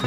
Det 0.00 0.06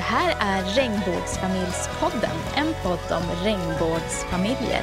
här 0.00 0.34
är 0.38 0.62
Regnbågsfamiljspodden, 0.64 2.30
en 2.56 2.74
podd 2.82 2.98
om 3.10 3.44
regnbågsfamiljer. 3.44 4.82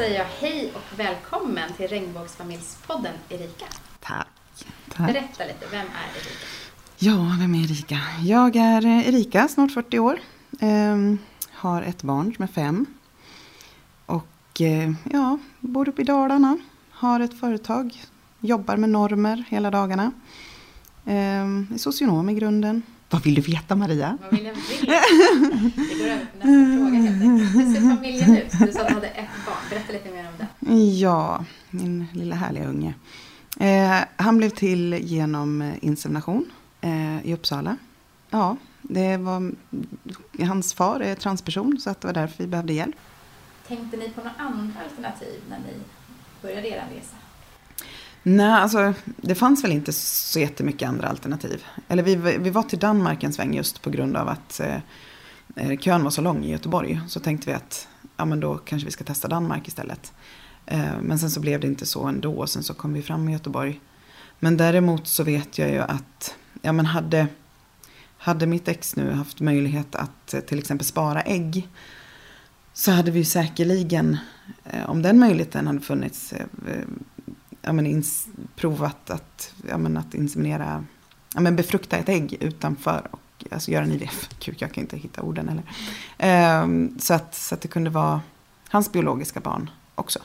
Säger 0.00 0.18
jag 0.18 0.48
hej 0.48 0.72
och 0.74 0.98
välkommen 0.98 1.72
till 1.76 1.88
Regnbågsfamiljspodden 1.88 3.14
Erika. 3.28 3.66
Tack. 4.00 4.26
Tack. 4.88 5.06
Berätta 5.06 5.44
lite, 5.44 5.66
vem 5.70 5.86
är 5.86 6.16
Erika? 6.16 6.46
Ja, 6.98 7.36
vem 7.40 7.54
är 7.54 7.64
Erika? 7.64 7.98
Jag 8.22 8.56
är 8.56 8.86
eh, 8.86 9.08
Erika, 9.08 9.48
snart 9.48 9.72
40 9.72 9.98
år. 9.98 10.20
Ehm, 10.60 11.18
har 11.50 11.82
ett 11.82 12.02
barn 12.02 12.34
som 12.34 12.42
är 12.42 12.46
fem. 12.46 12.86
Och 14.06 14.60
eh, 14.60 14.92
ja, 15.12 15.38
bor 15.60 15.88
uppe 15.88 16.02
i 16.02 16.04
Dalarna. 16.04 16.58
Har 16.90 17.20
ett 17.20 17.40
företag. 17.40 18.02
Jobbar 18.40 18.76
med 18.76 18.90
normer 18.90 19.44
hela 19.48 19.70
dagarna. 19.70 20.12
Ehm, 21.06 21.66
är 21.74 21.78
socionom 21.78 22.30
i 22.30 22.34
grunden. 22.34 22.82
Vad 23.10 23.22
vill 23.22 23.34
du 23.34 23.40
veta 23.40 23.76
Maria? 23.76 24.18
Vad 24.20 24.30
vill 24.30 24.44
jag 24.46 24.54
vilja? 24.54 25.00
Vi 25.76 25.98
går 25.98 26.06
över 26.06 26.26
till 26.26 26.38
nästa 26.38 26.76
fråga 26.76 26.98
helt 26.98 27.22
enkelt. 27.22 27.54
Hur 27.54 27.74
ser 27.74 27.96
familjen 27.96 28.36
ut? 28.36 28.52
Du 28.66 28.72
sa 28.72 28.80
att 28.80 28.88
du 28.88 28.94
hade 28.94 29.06
ett 29.06 29.28
barn. 29.46 29.56
Berätta 29.70 29.92
lite 29.92 30.10
mer 30.10 30.28
om 30.28 30.32
det. 30.38 30.74
Ja, 30.98 31.44
min 31.70 32.06
lilla 32.12 32.36
härliga 32.36 32.68
unge. 32.68 32.94
Eh, 33.60 33.98
han 34.16 34.38
blev 34.38 34.50
till 34.50 34.92
genom 34.92 35.62
eh, 35.62 35.74
insemination 35.80 36.50
eh, 36.80 37.26
i 37.26 37.34
Uppsala. 37.34 37.76
Ja, 38.30 38.56
det 38.82 39.16
var, 39.16 39.52
hans 40.46 40.74
far 40.74 41.00
är 41.00 41.14
transperson 41.14 41.78
så 41.80 41.90
att 41.90 42.00
det 42.00 42.08
var 42.08 42.14
därför 42.14 42.44
vi 42.44 42.46
behövde 42.46 42.72
hjälp. 42.72 42.96
Tänkte 43.68 43.96
ni 43.96 44.08
på 44.10 44.20
några 44.20 44.34
andra 44.38 44.80
alternativ 44.84 45.40
när 45.48 45.58
ni 45.58 45.74
började 46.42 46.68
er 46.68 46.84
resa? 46.94 47.16
Nej, 48.22 48.50
alltså 48.50 48.94
det 49.16 49.34
fanns 49.34 49.64
väl 49.64 49.72
inte 49.72 49.92
så 49.92 50.40
jättemycket 50.40 50.88
andra 50.88 51.08
alternativ. 51.08 51.64
Eller 51.88 52.02
vi, 52.02 52.16
vi 52.16 52.50
var 52.50 52.62
till 52.62 52.78
Danmark 52.78 53.22
en 53.22 53.32
sväng 53.32 53.54
just 53.54 53.82
på 53.82 53.90
grund 53.90 54.16
av 54.16 54.28
att 54.28 54.60
eh, 54.60 54.76
eh, 55.56 55.78
kön 55.78 56.04
var 56.04 56.10
så 56.10 56.20
lång 56.20 56.44
i 56.44 56.50
Göteborg. 56.50 57.00
Så 57.08 57.20
tänkte 57.20 57.50
vi 57.50 57.56
att 57.56 57.88
ja, 58.16 58.24
men 58.24 58.40
då 58.40 58.58
kanske 58.58 58.86
vi 58.86 58.92
ska 58.92 59.04
testa 59.04 59.28
Danmark 59.28 59.68
istället. 59.68 60.12
Eh, 60.66 61.00
men 61.02 61.18
sen 61.18 61.30
så 61.30 61.40
blev 61.40 61.60
det 61.60 61.66
inte 61.66 61.86
så 61.86 62.04
ändå. 62.04 62.32
Och 62.32 62.48
sen 62.48 62.62
så 62.62 62.74
kom 62.74 62.92
vi 62.92 63.02
fram 63.02 63.28
i 63.28 63.32
Göteborg. 63.32 63.80
Men 64.38 64.56
däremot 64.56 65.06
så 65.06 65.24
vet 65.24 65.58
jag 65.58 65.70
ju 65.70 65.78
att 65.78 66.34
ja, 66.62 66.72
men 66.72 66.86
hade, 66.86 67.26
hade 68.18 68.46
mitt 68.46 68.68
ex 68.68 68.96
nu 68.96 69.12
haft 69.12 69.40
möjlighet 69.40 69.94
att 69.94 70.34
eh, 70.34 70.40
till 70.40 70.58
exempel 70.58 70.86
spara 70.86 71.22
ägg. 71.22 71.68
Så 72.72 72.90
hade 72.90 73.10
vi 73.10 73.24
säkerligen, 73.24 74.18
eh, 74.64 74.90
om 74.90 75.02
den 75.02 75.18
möjligheten 75.18 75.66
hade 75.66 75.80
funnits, 75.80 76.34
ja, 77.62 77.72
men 77.72 77.86
ins, 77.86 78.28
provat 78.56 79.10
att, 79.10 79.54
ja, 79.68 79.78
men 79.78 79.96
att 79.96 80.14
inseminera, 80.14 80.84
ja, 81.34 81.40
men 81.40 81.56
befrukta 81.56 81.96
ett 81.96 82.08
ägg 82.08 82.36
utanför 82.40 83.08
och 83.10 83.44
alltså 83.50 83.70
göra 83.70 83.84
en 83.84 83.92
IVF. 83.92 84.28
Gud, 84.44 84.56
jag 84.58 84.72
kan 84.72 84.82
inte 84.82 84.96
hitta 84.96 85.22
orden 85.22 85.48
heller. 85.48 85.64
Eh, 86.18 86.88
så, 86.98 87.14
att, 87.14 87.34
så 87.34 87.54
att 87.54 87.60
det 87.60 87.68
kunde 87.68 87.90
vara 87.90 88.20
hans 88.68 88.92
biologiska 88.92 89.40
barn 89.40 89.70
också. 89.94 90.18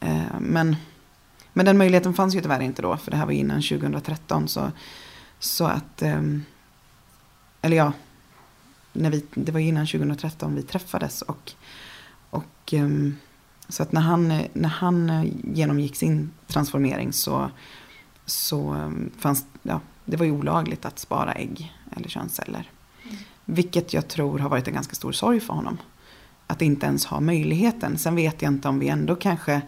Eh, 0.00 0.40
men, 0.40 0.76
men 1.52 1.66
den 1.66 1.78
möjligheten 1.78 2.14
fanns 2.14 2.34
ju 2.34 2.40
tyvärr 2.40 2.60
inte 2.60 2.82
då, 2.82 2.96
för 2.96 3.10
det 3.10 3.16
här 3.16 3.26
var 3.26 3.32
innan 3.32 3.62
2013. 3.62 4.48
Så, 4.48 4.72
så 5.38 5.66
att, 5.66 6.02
eh, 6.02 6.22
eller 7.62 7.76
ja, 7.76 7.92
när 8.92 9.10
vi, 9.10 9.24
det 9.34 9.52
var 9.52 9.60
innan 9.60 9.86
2013 9.86 10.54
vi 10.54 10.62
träffades. 10.62 11.22
Och, 11.22 11.52
och 12.30 12.72
ehm, 12.72 13.16
så 13.68 13.82
att 13.82 13.92
när 13.92 14.00
han, 14.00 14.42
när 14.52 14.68
han 14.68 15.30
genomgick 15.54 15.96
sin 15.96 16.30
transformering 16.46 17.12
så, 17.12 17.50
så 18.26 18.92
fanns 19.18 19.46
ja, 19.62 19.80
det 20.04 20.16
var 20.16 20.26
ju 20.26 20.32
olagligt 20.32 20.84
att 20.84 20.98
spara 20.98 21.32
ägg 21.32 21.72
eller 21.96 22.08
könsceller. 22.08 22.70
Mm. 23.04 23.16
Vilket 23.44 23.92
jag 23.92 24.08
tror 24.08 24.38
har 24.38 24.48
varit 24.48 24.68
en 24.68 24.74
ganska 24.74 24.94
stor 24.94 25.12
sorg 25.12 25.40
för 25.40 25.54
honom. 25.54 25.78
Att 26.46 26.62
inte 26.62 26.86
ens 26.86 27.06
ha 27.06 27.20
möjligheten. 27.20 27.98
Sen 27.98 28.16
vet 28.16 28.42
jag 28.42 28.52
inte 28.52 28.68
om 28.68 28.78
vi 28.78 28.88
ändå 28.88 29.16
kanske 29.16 29.62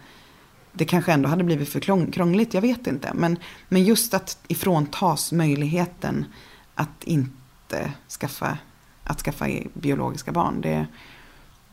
det 0.77 0.85
kanske 0.85 1.13
ändå 1.13 1.29
hade 1.29 1.45
blivit 1.45 1.69
för 1.69 1.81
krångligt, 2.11 2.55
jag 2.55 2.61
vet 2.61 2.87
inte. 2.87 3.11
Men, 3.15 3.39
men 3.69 3.85
just 3.85 4.15
att 4.15 4.39
ifråntas 4.49 5.33
möjligheten 5.33 6.27
att 6.75 7.05
inte 7.05 7.93
skaffa, 8.21 8.59
att 9.05 9.21
skaffa 9.21 9.47
biologiska 9.75 10.33
barn. 10.33 10.61
Det, 10.61 10.87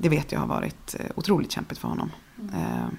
det 0.01 0.09
vet 0.09 0.31
jag 0.31 0.39
har 0.39 0.47
varit 0.47 0.95
otroligt 1.15 1.51
kämpigt 1.51 1.77
för 1.79 1.87
honom. 1.87 2.11
Mm. 2.39 2.97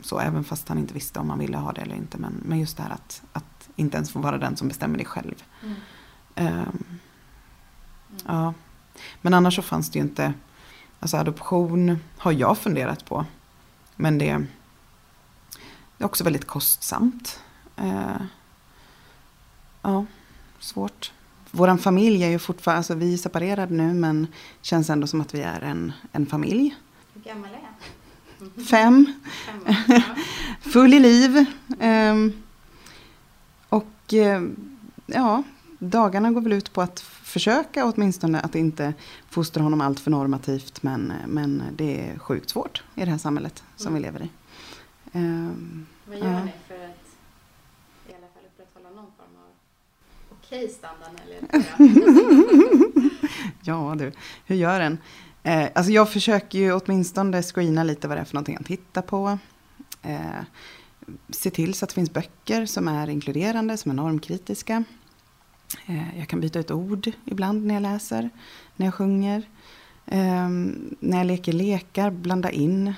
Så 0.00 0.18
även 0.18 0.44
fast 0.44 0.68
han 0.68 0.78
inte 0.78 0.94
visste 0.94 1.20
om 1.20 1.30
han 1.30 1.38
ville 1.38 1.56
ha 1.56 1.72
det 1.72 1.80
eller 1.80 1.96
inte. 1.96 2.18
Men, 2.18 2.42
men 2.44 2.58
just 2.58 2.76
det 2.76 2.82
här 2.82 2.90
att, 2.90 3.22
att 3.32 3.68
inte 3.76 3.96
ens 3.96 4.10
få 4.10 4.18
vara 4.18 4.38
den 4.38 4.56
som 4.56 4.68
bestämmer 4.68 4.98
det 4.98 5.04
själv. 5.04 5.44
Mm. 5.62 6.58
Um, 6.58 6.98
ja. 8.26 8.54
Men 9.22 9.34
annars 9.34 9.56
så 9.56 9.62
fanns 9.62 9.90
det 9.90 9.98
ju 9.98 10.04
inte, 10.04 10.34
alltså 11.00 11.16
adoption 11.16 11.98
har 12.18 12.32
jag 12.32 12.58
funderat 12.58 13.04
på. 13.04 13.24
Men 13.96 14.18
det, 14.18 14.46
det 15.96 16.04
är 16.04 16.06
också 16.06 16.24
väldigt 16.24 16.46
kostsamt. 16.46 17.40
Uh, 17.80 18.22
ja, 19.82 20.06
svårt. 20.58 21.12
Vår 21.56 21.76
familj 21.76 22.24
är 22.24 22.28
ju 22.28 22.38
fortfarande, 22.38 22.76
alltså 22.76 22.94
vi 22.94 23.12
är 23.12 23.18
separerade 23.18 23.74
nu 23.74 23.94
men 23.94 24.26
känns 24.62 24.90
ändå 24.90 25.06
som 25.06 25.20
att 25.20 25.34
vi 25.34 25.40
är 25.40 25.60
en, 25.60 25.92
en 26.12 26.26
familj. 26.26 26.76
Hur 27.14 27.20
gammal 27.20 27.50
är 27.50 27.60
jag? 28.58 28.66
Fem. 28.66 29.12
Fem. 29.46 30.02
Full 30.60 30.94
i 30.94 31.00
liv. 31.00 31.44
Um, 31.80 32.32
och 33.68 34.12
uh, 34.12 34.48
ja, 35.06 35.42
dagarna 35.78 36.30
går 36.30 36.40
väl 36.40 36.52
ut 36.52 36.72
på 36.72 36.82
att 36.82 37.00
försöka 37.00 37.84
åtminstone 37.84 38.40
att 38.40 38.54
inte 38.54 38.94
fostra 39.30 39.62
honom 39.62 39.80
allt 39.80 40.00
för 40.00 40.10
normativt. 40.10 40.82
Men, 40.82 41.12
men 41.26 41.62
det 41.76 42.08
är 42.08 42.18
sjukt 42.18 42.50
svårt 42.50 42.82
i 42.94 43.04
det 43.04 43.10
här 43.10 43.18
samhället 43.18 43.64
som 43.76 43.86
mm. 43.86 44.02
vi 44.02 44.06
lever 44.06 44.22
i. 44.22 44.30
Um, 45.18 45.86
Vad 46.04 46.18
gör 46.18 46.32
ja. 46.32 46.44
ni 46.44 46.52
för 46.68 46.74
att 46.74 47.06
i 48.08 48.14
alla 48.14 48.28
fall 48.34 48.42
upprätthålla 48.46 48.90
någon 48.90 49.12
form 49.16 49.36
av 49.36 49.50
okej 50.46 50.68
standard? 50.68 51.10
Eller 51.24 51.40
ja 53.62 53.94
du, 53.98 54.12
hur 54.44 54.56
gör 54.56 54.80
en? 54.80 54.98
Eh, 55.42 55.68
alltså 55.74 55.92
jag 55.92 56.12
försöker 56.12 56.58
ju 56.58 56.72
åtminstone 56.72 57.42
screena 57.42 57.84
lite 57.84 58.08
vad 58.08 58.16
det 58.16 58.20
är 58.20 58.24
för 58.24 58.34
någonting 58.34 58.56
att 58.60 58.66
titta 58.66 59.02
på. 59.02 59.38
Eh, 60.02 60.20
se 61.28 61.50
till 61.50 61.74
så 61.74 61.84
att 61.84 61.88
det 61.88 61.94
finns 61.94 62.12
böcker 62.12 62.66
som 62.66 62.88
är 62.88 63.08
inkluderande, 63.08 63.76
som 63.76 63.90
är 63.90 63.94
normkritiska. 63.94 64.84
Eh, 65.86 66.18
jag 66.18 66.28
kan 66.28 66.40
byta 66.40 66.58
ut 66.58 66.70
ord 66.70 67.10
ibland 67.24 67.66
när 67.66 67.74
jag 67.74 67.82
läser, 67.82 68.30
när 68.76 68.86
jag 68.86 68.94
sjunger. 68.94 69.48
Eh, 70.06 70.48
när 71.00 71.18
jag 71.18 71.26
leker 71.26 71.52
lekar, 71.52 72.10
blanda 72.10 72.50
in 72.50 72.94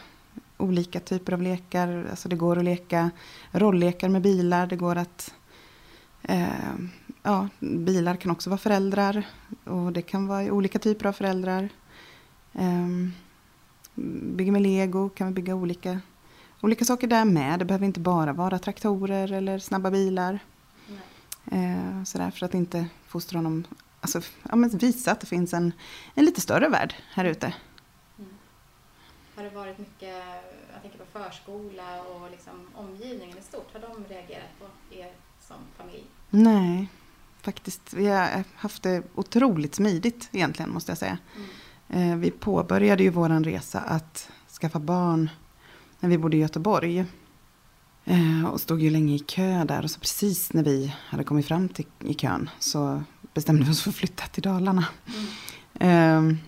olika 0.56 1.00
typer 1.00 1.32
av 1.32 1.42
lekar. 1.42 2.06
Alltså 2.10 2.28
det 2.28 2.36
går 2.36 2.58
att 2.58 2.64
leka 2.64 3.10
rolllekar 3.52 4.08
med 4.08 4.22
bilar, 4.22 4.66
det 4.66 4.76
går 4.76 4.96
att 4.96 5.34
eh, 6.22 6.74
ja, 7.22 7.48
bilar 7.60 8.16
kan 8.16 8.30
också 8.30 8.50
vara 8.50 8.58
föräldrar 8.58 9.26
och 9.64 9.92
det 9.92 10.02
kan 10.02 10.26
vara 10.26 10.52
olika 10.52 10.78
typer 10.78 11.06
av 11.06 11.12
föräldrar. 11.12 11.68
Um, 12.52 13.12
bygger 14.36 14.52
med 14.52 14.62
lego 14.62 15.08
kan 15.08 15.26
vi 15.26 15.32
bygga 15.32 15.54
olika, 15.54 16.00
olika 16.60 16.84
saker 16.84 17.06
där 17.06 17.24
med. 17.24 17.58
Det 17.58 17.64
behöver 17.64 17.86
inte 17.86 18.00
bara 18.00 18.32
vara 18.32 18.58
traktorer 18.58 19.32
eller 19.32 19.58
snabba 19.58 19.90
bilar. 19.90 20.38
Uh, 21.52 22.04
sådär 22.04 22.30
för 22.30 22.46
att 22.46 22.54
inte 22.54 22.86
fostra 23.06 23.38
honom, 23.38 23.64
alltså 24.00 24.20
ja, 24.50 24.56
visa 24.56 25.12
att 25.12 25.20
det 25.20 25.26
finns 25.26 25.54
en, 25.54 25.72
en 26.14 26.24
lite 26.24 26.40
större 26.40 26.68
värld 26.68 26.94
här 27.12 27.24
ute. 27.24 27.54
Mm. 28.18 28.30
Har 29.36 29.42
det 29.42 29.50
varit 29.50 29.78
mycket, 29.78 30.24
jag 30.72 30.82
tänker 30.82 30.98
på 30.98 31.18
förskola 31.18 32.02
och 32.02 32.30
liksom 32.30 32.66
omgivningen 32.74 33.38
i 33.38 33.42
stort, 33.42 33.72
har 33.72 33.80
de 33.80 34.14
reagerat 34.14 34.58
på 34.58 34.94
er 34.96 35.12
som 35.40 35.56
familj? 35.76 36.06
Nej, 36.30 36.88
faktiskt. 37.48 37.94
Vi 37.94 38.06
har 38.06 38.44
haft 38.54 38.82
det 38.82 39.02
otroligt 39.14 39.74
smidigt 39.74 40.28
egentligen 40.32 40.70
måste 40.70 40.90
jag 40.90 40.98
säga. 40.98 41.18
Mm. 41.88 42.10
Eh, 42.12 42.16
vi 42.16 42.30
påbörjade 42.30 43.02
ju 43.02 43.10
våran 43.10 43.44
resa 43.44 43.80
att 43.80 44.30
skaffa 44.60 44.78
barn 44.78 45.30
när 46.00 46.08
vi 46.08 46.18
bodde 46.18 46.36
i 46.36 46.40
Göteborg. 46.40 47.04
Eh, 48.04 48.44
och 48.52 48.60
stod 48.60 48.82
ju 48.82 48.90
länge 48.90 49.14
i 49.14 49.18
kö 49.18 49.64
där 49.64 49.82
och 49.82 49.90
så 49.90 50.00
precis 50.00 50.52
när 50.52 50.62
vi 50.62 50.94
hade 50.96 51.24
kommit 51.24 51.46
fram 51.46 51.68
till 51.68 51.86
i 52.04 52.14
kön 52.14 52.50
så 52.58 53.02
bestämde 53.34 53.64
vi 53.64 53.70
oss 53.70 53.82
för 53.82 53.90
att 53.90 53.96
flytta 53.96 54.24
till 54.26 54.42
Dalarna. 54.42 54.84
Mm. 55.80 56.38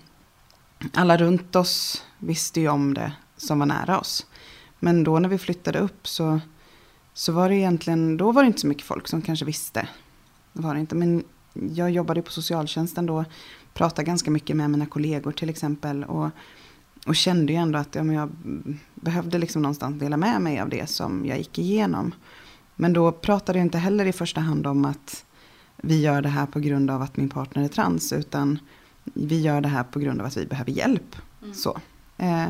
alla 0.94 1.16
runt 1.16 1.56
oss 1.56 2.04
visste 2.18 2.60
ju 2.60 2.68
om 2.68 2.94
det 2.94 3.12
som 3.36 3.58
var 3.58 3.66
nära 3.66 4.00
oss. 4.00 4.26
Men 4.78 5.04
då 5.04 5.18
när 5.18 5.28
vi 5.28 5.38
flyttade 5.38 5.78
upp 5.78 6.08
så, 6.08 6.40
så 7.14 7.32
var 7.32 7.48
det 7.48 7.56
egentligen, 7.56 8.16
då 8.16 8.32
var 8.32 8.42
det 8.42 8.46
inte 8.46 8.60
så 8.60 8.66
mycket 8.66 8.86
folk 8.86 9.08
som 9.08 9.22
kanske 9.22 9.44
visste. 9.44 9.88
Det 10.52 10.62
var 10.62 10.74
det 10.74 10.80
inte. 10.80 10.94
Men 10.94 11.24
jag 11.52 11.90
jobbade 11.90 12.22
på 12.22 12.32
socialtjänsten 12.32 13.06
då, 13.06 13.24
pratade 13.74 14.06
ganska 14.06 14.30
mycket 14.30 14.56
med 14.56 14.70
mina 14.70 14.86
kollegor 14.86 15.32
till 15.32 15.50
exempel. 15.50 16.04
Och, 16.04 16.30
och 17.06 17.16
kände 17.16 17.52
ju 17.52 17.58
ändå 17.58 17.78
att 17.78 17.94
ja, 17.94 18.02
men 18.02 18.16
jag 18.16 18.30
behövde 18.94 19.38
liksom 19.38 19.62
någonstans 19.62 20.00
dela 20.00 20.16
med 20.16 20.42
mig 20.42 20.60
av 20.60 20.68
det 20.68 20.90
som 20.90 21.26
jag 21.26 21.38
gick 21.38 21.58
igenom. 21.58 22.14
Men 22.76 22.92
då 22.92 23.12
pratade 23.12 23.58
jag 23.58 23.66
inte 23.66 23.78
heller 23.78 24.06
i 24.06 24.12
första 24.12 24.40
hand 24.40 24.66
om 24.66 24.84
att 24.84 25.24
vi 25.76 26.00
gör 26.00 26.22
det 26.22 26.28
här 26.28 26.46
på 26.46 26.60
grund 26.60 26.90
av 26.90 27.02
att 27.02 27.16
min 27.16 27.28
partner 27.28 27.64
är 27.64 27.68
trans. 27.68 28.12
Utan 28.12 28.58
vi 29.04 29.40
gör 29.40 29.60
det 29.60 29.68
här 29.68 29.84
på 29.84 29.98
grund 29.98 30.20
av 30.20 30.26
att 30.26 30.36
vi 30.36 30.46
behöver 30.46 30.72
hjälp. 30.72 31.16
Mm. 31.42 31.54
Så. 31.54 31.80
Eh, 32.16 32.48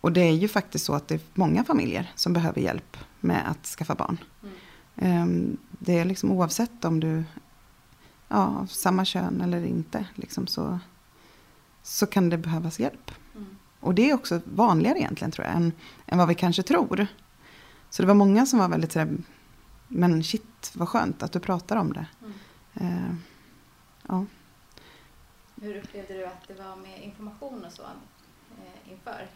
och 0.00 0.12
det 0.12 0.20
är 0.20 0.32
ju 0.32 0.48
faktiskt 0.48 0.84
så 0.84 0.94
att 0.94 1.08
det 1.08 1.14
är 1.14 1.20
många 1.34 1.64
familjer 1.64 2.12
som 2.14 2.32
behöver 2.32 2.60
hjälp 2.60 2.96
med 3.20 3.50
att 3.50 3.66
skaffa 3.66 3.94
barn. 3.94 4.18
Mm. 4.42 4.54
Eh, 4.96 5.26
det 5.78 5.98
är 5.98 6.04
liksom 6.04 6.30
oavsett 6.30 6.84
om 6.84 7.00
du 7.00 7.24
ja, 8.28 8.66
samma 8.68 9.04
kön 9.04 9.40
eller 9.40 9.64
inte. 9.64 10.06
Liksom 10.14 10.46
så, 10.46 10.78
så 11.82 12.06
kan 12.06 12.30
det 12.30 12.38
behövas 12.38 12.80
hjälp. 12.80 13.10
Mm. 13.34 13.56
Och 13.80 13.94
det 13.94 14.10
är 14.10 14.14
också 14.14 14.40
vanligare 14.44 14.98
egentligen 14.98 15.30
tror 15.30 15.46
jag 15.46 15.56
än, 15.56 15.72
än 16.06 16.18
vad 16.18 16.28
vi 16.28 16.34
kanske 16.34 16.62
tror. 16.62 17.06
Så 17.90 18.02
det 18.02 18.06
var 18.06 18.14
många 18.14 18.46
som 18.46 18.58
var 18.58 18.68
väldigt 18.68 18.92
sådär, 18.92 19.16
men 19.88 20.24
shit 20.24 20.72
vad 20.74 20.88
skönt 20.88 21.22
att 21.22 21.32
du 21.32 21.40
pratar 21.40 21.76
om 21.76 21.92
det. 21.92 22.06
Mm. 22.20 22.32
Eh, 22.74 23.14
ja. 24.08 24.26
Hur 25.62 25.76
upplevde 25.76 26.14
du 26.14 26.24
att 26.24 26.48
det 26.48 26.54
var 26.54 26.76
med 26.76 27.02
information 27.02 27.64
och 27.64 27.72
så 27.72 27.82
eh, 27.82 28.92
inför 28.92 29.28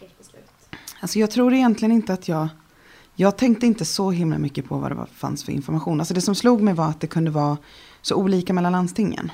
ert 0.00 0.18
beslut? 0.18 0.76
Alltså 1.00 1.18
jag 1.18 1.30
tror 1.30 1.54
egentligen 1.54 1.92
inte 1.92 2.12
att 2.12 2.28
jag... 2.28 2.48
Jag 3.20 3.36
tänkte 3.36 3.66
inte 3.66 3.84
så 3.84 4.10
himla 4.10 4.38
mycket 4.38 4.68
på 4.68 4.78
vad 4.78 4.96
det 4.96 5.06
fanns 5.14 5.44
för 5.44 5.52
information. 5.52 6.00
Alltså 6.00 6.14
det 6.14 6.20
som 6.20 6.34
slog 6.34 6.60
mig 6.60 6.74
var 6.74 6.88
att 6.88 7.00
det 7.00 7.06
kunde 7.06 7.30
vara 7.30 7.58
så 8.02 8.14
olika 8.14 8.52
mellan 8.52 8.72
landstingen. 8.72 9.32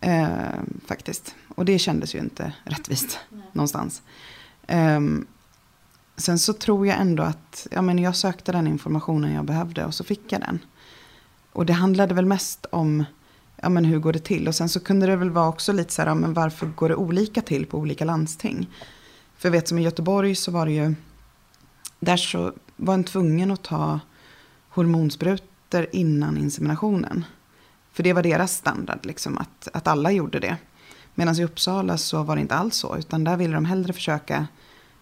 Mm. 0.00 0.24
Eh, 0.24 0.60
faktiskt. 0.86 1.34
Och 1.48 1.64
det 1.64 1.78
kändes 1.78 2.14
ju 2.14 2.18
inte 2.18 2.52
rättvist 2.64 3.18
Nej. 3.30 3.42
någonstans. 3.52 4.02
Eh, 4.66 5.00
sen 6.16 6.38
så 6.38 6.52
tror 6.52 6.86
jag 6.86 7.00
ändå 7.00 7.22
att 7.22 7.66
ja, 7.70 7.82
men 7.82 7.98
jag 7.98 8.16
sökte 8.16 8.52
den 8.52 8.66
informationen 8.66 9.32
jag 9.32 9.44
behövde 9.44 9.84
och 9.84 9.94
så 9.94 10.04
fick 10.04 10.32
jag 10.32 10.40
den. 10.40 10.58
Och 11.52 11.66
det 11.66 11.72
handlade 11.72 12.14
väl 12.14 12.26
mest 12.26 12.66
om 12.70 13.04
ja, 13.56 13.68
men 13.68 13.84
hur 13.84 13.98
går 13.98 14.12
det 14.12 14.24
till? 14.24 14.48
Och 14.48 14.54
sen 14.54 14.68
så 14.68 14.80
kunde 14.80 15.06
det 15.06 15.16
väl 15.16 15.30
vara 15.30 15.48
också 15.48 15.72
lite 15.72 15.92
så 15.92 16.02
här, 16.02 16.08
ja, 16.08 16.14
men 16.14 16.34
varför 16.34 16.66
går 16.66 16.88
det 16.88 16.96
olika 16.96 17.42
till 17.42 17.66
på 17.66 17.78
olika 17.78 18.04
landsting? 18.04 18.68
För 19.36 19.48
jag 19.48 19.52
vet 19.52 19.68
som 19.68 19.78
i 19.78 19.82
Göteborg 19.82 20.34
så 20.34 20.50
var 20.50 20.66
det 20.66 20.72
ju, 20.72 20.94
där 22.00 22.16
så 22.16 22.52
var 22.78 22.94
en 22.94 23.04
tvungen 23.04 23.50
att 23.50 23.62
ta 23.62 24.00
hormonsprutor 24.68 25.86
innan 25.92 26.38
inseminationen. 26.38 27.24
För 27.92 28.02
det 28.02 28.12
var 28.12 28.22
deras 28.22 28.56
standard, 28.56 29.06
liksom, 29.06 29.38
att, 29.38 29.68
att 29.72 29.86
alla 29.86 30.12
gjorde 30.12 30.40
det. 30.40 30.56
Medan 31.14 31.34
i 31.34 31.44
Uppsala 31.44 31.98
så 31.98 32.22
var 32.22 32.36
det 32.36 32.40
inte 32.42 32.54
alls 32.54 32.76
så, 32.76 32.96
utan 32.96 33.24
där 33.24 33.36
ville 33.36 33.54
de 33.54 33.64
hellre 33.64 33.92
försöka 33.92 34.46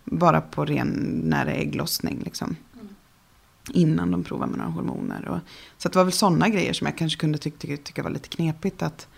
bara 0.05 0.41
på 0.41 0.65
ren 0.65 0.89
nära 1.25 1.53
ägglossning. 1.53 2.21
Liksom 2.25 2.57
innan 3.73 4.11
de 4.11 4.25
provar 4.25 4.47
med 4.47 4.59
några 4.59 4.71
hormoner. 4.71 5.29
Och, 5.29 5.39
så 5.79 5.89
det 5.89 5.97
var 5.97 6.05
väl 6.05 6.13
sådana 6.13 6.49
grejer 6.49 6.73
som 6.73 6.87
jag 6.87 6.99
kanske 6.99 7.19
kunde 7.19 7.39
tycka, 7.39 7.59
tycka, 7.59 7.77
tycka 7.77 8.03
var 8.03 8.11
lite 8.11 8.29
knepigt. 8.29 8.83
Att, 8.83 9.09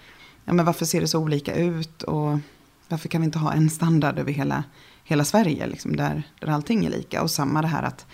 ja, 0.45 0.53
men 0.53 0.65
varför 0.65 0.85
ser 0.85 1.01
det 1.01 1.09
så 1.09 1.19
olika 1.19 1.55
ut? 1.55 2.03
Och 2.03 2.39
varför 2.89 3.09
kan 3.09 3.21
vi 3.21 3.25
inte 3.25 3.39
ha 3.39 3.53
en 3.53 3.71
standard 3.71 4.19
över 4.19 4.33
hela, 4.33 4.65
hela 5.05 5.25
Sverige? 5.25 5.67
Liksom, 5.67 5.97
där, 5.97 6.23
där 6.41 6.49
allting 6.49 6.87
är 6.87 6.91
lika. 6.91 7.23
Och 7.23 7.31
samma 7.31 7.63
det 7.63 7.69
här 7.69 7.83
att 7.83 8.07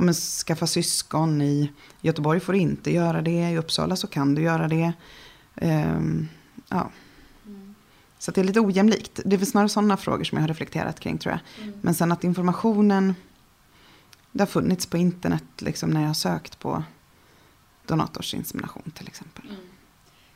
ja, 0.00 0.04
men 0.04 0.14
skaffa 0.14 0.66
syskon. 0.66 1.42
I 1.42 1.72
Göteborg 2.00 2.40
får 2.40 2.52
du 2.52 2.58
inte 2.58 2.92
göra 2.92 3.22
det. 3.22 3.50
I 3.50 3.58
Uppsala 3.58 3.96
så 3.96 4.06
kan 4.06 4.34
du 4.34 4.42
göra 4.42 4.68
det. 4.68 4.92
Um, 5.54 6.28
ja. 6.68 6.90
Så 8.18 8.30
det 8.30 8.40
är 8.40 8.44
lite 8.44 8.60
ojämlikt. 8.60 9.20
Det 9.24 9.36
är 9.36 9.38
väl 9.38 9.46
snarare 9.46 9.68
sådana 9.68 9.96
frågor 9.96 10.24
som 10.24 10.38
jag 10.38 10.42
har 10.42 10.48
reflekterat 10.48 11.00
kring 11.00 11.18
tror 11.18 11.32
jag. 11.32 11.64
Mm. 11.64 11.78
Men 11.82 11.94
sen 11.94 12.12
att 12.12 12.24
informationen 12.24 13.14
det 14.32 14.42
har 14.42 14.46
funnits 14.46 14.86
på 14.86 14.96
internet 14.96 15.44
liksom, 15.58 15.90
när 15.90 16.00
jag 16.00 16.08
har 16.08 16.14
sökt 16.14 16.58
på 16.58 16.82
donatorsinsemination 17.86 18.92
till 18.94 19.08
exempel. 19.08 19.44
Mm. 19.48 19.60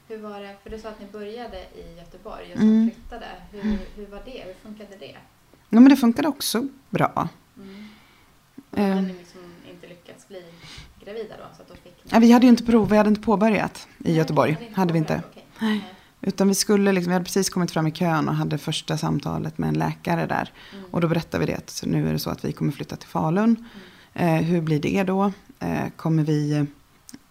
Hur 0.09 0.19
var 0.19 0.41
det, 0.41 0.57
för 0.63 0.71
du 0.71 0.79
sa 0.79 0.89
att 0.89 1.01
ni 1.01 1.07
började 1.13 1.59
i 1.59 1.97
Göteborg 1.99 2.53
och 2.53 2.59
sen 2.59 2.69
mm. 2.69 2.91
flyttade. 2.91 3.27
Hur, 3.51 3.79
hur 3.97 4.07
var 4.07 4.23
det? 4.25 4.45
Hur 4.47 4.55
funkade 4.63 4.97
det? 4.97 5.17
Ja, 5.69 5.81
men 5.81 5.89
det 5.89 5.97
funkade 5.97 6.29
också 6.29 6.69
bra. 6.91 7.29
Mm. 7.57 7.89
Ni 8.77 9.13
liksom 9.13 9.54
lyckats 9.95 10.29
bli 10.29 10.43
gravida 11.05 11.35
då? 11.37 11.57
Så 11.57 11.63
att 11.63 11.69
då 11.69 11.75
fick 11.75 11.93
ja, 12.05 12.19
vi 12.19 12.33
hade 12.33 12.47
ju 12.47 12.51
inte 12.51 12.65
prov, 12.65 12.89
vi 12.91 12.97
hade 12.97 13.09
inte 13.09 13.21
påbörjat 13.21 13.89
i 13.99 14.03
Nej, 14.09 14.17
Göteborg. 14.17 14.53
Hade, 14.53 14.75
hade 14.75 14.93
vi 14.93 14.99
inte. 14.99 15.23
Okay. 15.31 15.43
Nej. 15.59 15.95
Utan 16.21 16.49
vi 16.49 16.55
skulle 16.55 16.93
liksom, 16.93 17.11
vi 17.11 17.13
hade 17.13 17.25
precis 17.25 17.51
kommit 17.51 17.71
fram 17.71 17.87
i 17.87 17.91
kön 17.91 18.29
och 18.29 18.35
hade 18.35 18.59
första 18.59 18.97
samtalet 18.97 19.59
med 19.59 19.69
en 19.69 19.79
läkare 19.79 20.27
där. 20.27 20.53
Mm. 20.73 20.85
Och 20.91 21.01
då 21.01 21.09
berättade 21.09 21.47
vi 21.47 21.53
det 21.53 21.59
att 21.59 21.83
nu 21.87 22.09
är 22.09 22.13
det 22.13 22.19
så 22.19 22.31
att 22.31 22.45
vi 22.45 22.53
kommer 22.53 22.73
flytta 22.73 22.97
till 22.97 23.09
Falun. 23.09 23.67
Mm. 24.15 24.37
Eh, 24.37 24.43
hur 24.43 24.61
blir 24.61 24.81
det 24.81 25.03
då? 25.03 25.33
Eh, 25.59 25.89
kommer 25.97 26.23
vi, 26.23 26.67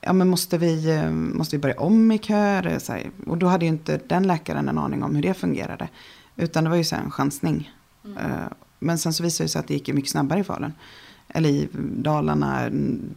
ja 0.01 0.13
men 0.13 0.29
måste 0.29 0.57
vi, 0.57 0.89
eh, 0.89 1.09
måste 1.11 1.55
vi 1.55 1.61
börja 1.61 1.79
om 1.79 2.11
i 2.11 2.17
köer? 2.17 2.79
Och 3.27 3.37
då 3.37 3.47
hade 3.47 3.65
ju 3.65 3.69
inte 3.69 3.99
den 4.07 4.27
läkaren 4.27 4.69
en 4.69 4.77
aning 4.77 5.03
om 5.03 5.15
hur 5.15 5.21
det 5.21 5.33
fungerade. 5.33 5.89
Utan 6.35 6.63
det 6.63 6.69
var 6.69 6.77
ju 6.77 6.83
så 6.83 6.95
en 6.95 7.11
chansning. 7.11 7.71
Mm. 8.05 8.17
Eh, 8.17 8.47
men 8.79 8.97
sen 8.97 9.13
så 9.13 9.23
visade 9.23 9.45
det 9.45 9.49
sig 9.49 9.59
att 9.59 9.67
det 9.67 9.73
gick 9.73 9.93
mycket 9.93 10.11
snabbare 10.11 10.39
i 10.39 10.43
Falun. 10.43 10.73
Eller 11.33 11.49
i 11.49 11.69
Dalarna, 11.77 12.69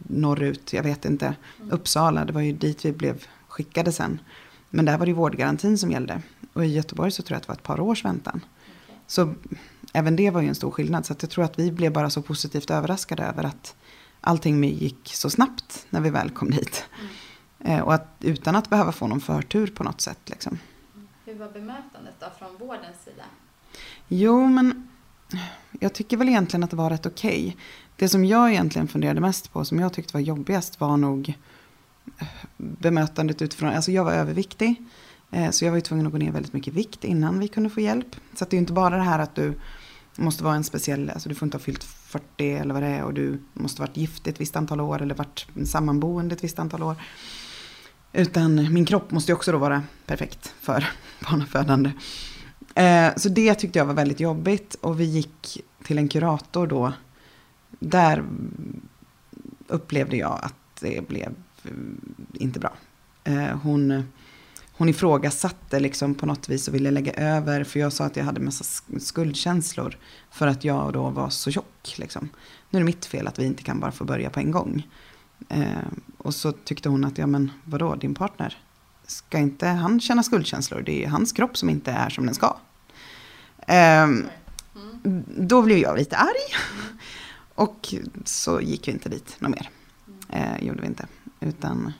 norrut, 0.07 0.73
jag 0.73 0.83
vet 0.83 1.05
inte. 1.05 1.35
Mm. 1.59 1.71
Uppsala, 1.71 2.25
det 2.25 2.33
var 2.33 2.41
ju 2.41 2.51
dit 2.51 2.85
vi 2.85 2.91
blev 2.91 3.25
skickade 3.47 3.91
sen. 3.91 4.19
Men 4.69 4.85
där 4.85 4.97
var 4.97 5.05
det 5.05 5.13
vårdgarantin 5.13 5.77
som 5.77 5.91
gällde. 5.91 6.21
Och 6.53 6.65
i 6.65 6.67
Göteborg 6.67 7.11
så 7.11 7.23
tror 7.23 7.35
jag 7.35 7.37
att 7.37 7.43
det 7.43 7.47
var 7.47 7.55
ett 7.55 7.63
par 7.63 7.79
års 7.79 8.05
väntan. 8.05 8.41
Så 9.07 9.33
även 9.93 10.15
det 10.15 10.29
var 10.29 10.41
ju 10.41 10.47
en 10.47 10.55
stor 10.55 10.71
skillnad. 10.71 11.05
Så 11.05 11.15
jag 11.19 11.29
tror 11.29 11.43
att 11.43 11.59
vi 11.59 11.71
blev 11.71 11.93
bara 11.93 12.09
så 12.09 12.21
positivt 12.21 12.71
överraskade 12.71 13.23
över 13.23 13.43
att 13.43 13.75
allting 14.21 14.63
gick 14.63 15.13
så 15.13 15.29
snabbt 15.29 15.85
när 15.89 16.01
vi 16.01 16.09
väl 16.09 16.29
kom 16.29 16.51
dit. 16.51 16.85
Mm. 16.99 17.77
Eh, 17.77 17.83
och 17.83 17.93
att 17.93 18.07
utan 18.19 18.55
att 18.55 18.69
behöva 18.69 18.91
få 18.91 19.07
någon 19.07 19.21
förtur 19.21 19.67
på 19.67 19.83
något 19.83 20.01
sätt. 20.01 20.19
Liksom. 20.25 20.59
Hur 21.25 21.35
var 21.35 21.51
bemötandet 21.51 22.13
då 22.19 22.25
från 22.39 22.57
vårdens 22.67 23.03
sida? 23.05 23.23
Jo, 24.07 24.47
men 24.47 24.89
jag 25.79 25.93
tycker 25.93 26.17
väl 26.17 26.29
egentligen 26.29 26.63
att 26.63 26.69
det 26.69 26.75
var 26.75 26.89
rätt 26.89 27.05
okej. 27.05 27.47
Okay. 27.47 27.61
Det 27.99 28.09
som 28.09 28.25
jag 28.25 28.51
egentligen 28.51 28.87
funderade 28.87 29.21
mest 29.21 29.53
på, 29.53 29.65
som 29.65 29.79
jag 29.79 29.93
tyckte 29.93 30.13
var 30.13 30.21
jobbigast, 30.21 30.79
var 30.79 30.97
nog 30.97 31.37
eh, 32.19 32.27
bemötandet 32.57 33.41
utifrån, 33.41 33.69
alltså 33.69 33.91
jag 33.91 34.03
var 34.03 34.11
överviktig. 34.11 34.75
Eh, 35.31 35.49
så 35.49 35.65
jag 35.65 35.71
var 35.71 35.77
ju 35.77 35.81
tvungen 35.81 36.05
att 36.05 36.11
gå 36.11 36.17
ner 36.17 36.31
väldigt 36.31 36.53
mycket 36.53 36.73
vikt 36.73 37.03
innan 37.03 37.39
vi 37.39 37.47
kunde 37.47 37.69
få 37.69 37.81
hjälp. 37.81 38.15
Så 38.35 38.45
det 38.45 38.53
är 38.53 38.57
ju 38.57 38.61
inte 38.61 38.73
bara 38.73 38.97
det 38.97 39.03
här 39.03 39.19
att 39.19 39.35
du 39.35 39.53
måste 40.15 40.43
vara 40.43 40.55
en 40.55 40.63
speciell, 40.63 41.09
alltså 41.09 41.29
du 41.29 41.35
får 41.35 41.45
inte 41.45 41.57
ha 41.57 41.63
fyllt 41.63 41.83
40 41.83 42.51
eller 42.51 42.73
vad 42.73 42.83
det 42.83 42.89
är 42.89 43.03
och 43.03 43.13
du 43.13 43.41
måste 43.53 43.81
ha 43.81 43.87
varit 43.87 43.97
gift 43.97 44.27
ett 44.27 44.41
visst 44.41 44.55
antal 44.55 44.81
år 44.81 45.01
eller 45.01 45.15
varit 45.15 45.47
sammanboende 45.65 46.35
ett 46.35 46.43
visst 46.43 46.59
antal 46.59 46.83
år. 46.83 46.95
Utan 48.13 48.73
min 48.73 48.85
kropp 48.85 49.11
måste 49.11 49.31
ju 49.31 49.35
också 49.35 49.51
då 49.51 49.57
vara 49.57 49.83
perfekt 50.05 50.53
för 50.61 50.89
barnafödande. 51.29 51.91
Eh, 52.75 53.15
så 53.17 53.29
det 53.29 53.55
tyckte 53.55 53.79
jag 53.79 53.85
var 53.85 53.93
väldigt 53.93 54.19
jobbigt 54.19 54.75
och 54.81 54.99
vi 54.99 55.03
gick 55.03 55.61
till 55.83 55.97
en 55.97 56.07
kurator 56.07 56.67
då. 56.67 56.93
Där 57.79 58.23
upplevde 59.67 60.17
jag 60.17 60.39
att 60.43 60.53
det 60.81 61.07
blev 61.07 61.33
Eh, 61.67 61.71
inte 62.33 62.59
bra. 62.59 62.73
Eh, 63.23 63.57
hon, 63.63 64.03
hon 64.71 64.89
ifrågasatte 64.89 65.79
liksom 65.79 66.15
på 66.15 66.25
något 66.25 66.49
vis 66.49 66.67
och 66.67 66.75
ville 66.75 66.91
lägga 66.91 67.13
över, 67.13 67.63
för 67.63 67.79
jag 67.79 67.93
sa 67.93 68.05
att 68.05 68.15
jag 68.15 68.23
hade 68.23 68.39
massa 68.39 68.81
skuldkänslor 68.99 69.97
för 70.31 70.47
att 70.47 70.63
jag 70.63 70.93
då 70.93 71.09
var 71.09 71.29
så 71.29 71.51
tjock. 71.51 71.95
Liksom. 71.97 72.29
Nu 72.69 72.79
är 72.79 72.81
det 72.81 72.85
mitt 72.85 73.05
fel 73.05 73.27
att 73.27 73.39
vi 73.39 73.45
inte 73.45 73.63
kan 73.63 73.79
bara 73.79 73.91
få 73.91 74.03
börja 74.03 74.29
på 74.29 74.39
en 74.39 74.51
gång. 74.51 74.87
Eh, 75.49 75.87
och 76.17 76.35
så 76.35 76.51
tyckte 76.51 76.89
hon 76.89 77.05
att, 77.05 77.17
ja 77.17 77.27
men 77.27 77.51
vadå, 77.63 77.95
din 77.95 78.15
partner, 78.15 78.57
ska 79.05 79.37
inte 79.37 79.67
han 79.67 79.99
känna 79.99 80.23
skuldkänslor? 80.23 80.81
Det 80.81 81.03
är 81.03 81.07
hans 81.07 81.31
kropp 81.31 81.57
som 81.57 81.69
inte 81.69 81.91
är 81.91 82.09
som 82.09 82.25
den 82.25 82.35
ska. 82.35 82.57
Mm. 83.67 84.27
Då 85.37 85.61
blev 85.61 85.77
jag 85.77 85.97
lite 85.97 86.17
arg. 86.17 86.55
Och 87.57 87.93
så 88.25 88.61
gick 88.61 88.87
vi 88.87 88.91
inte 88.91 89.09
dit 89.09 89.35
något 89.39 89.51
mer. 89.51 89.69
Eh, 90.29 90.63
gjorde 90.63 90.81
vi 90.81 90.87
inte. 90.87 91.07
Utan, 91.39 91.93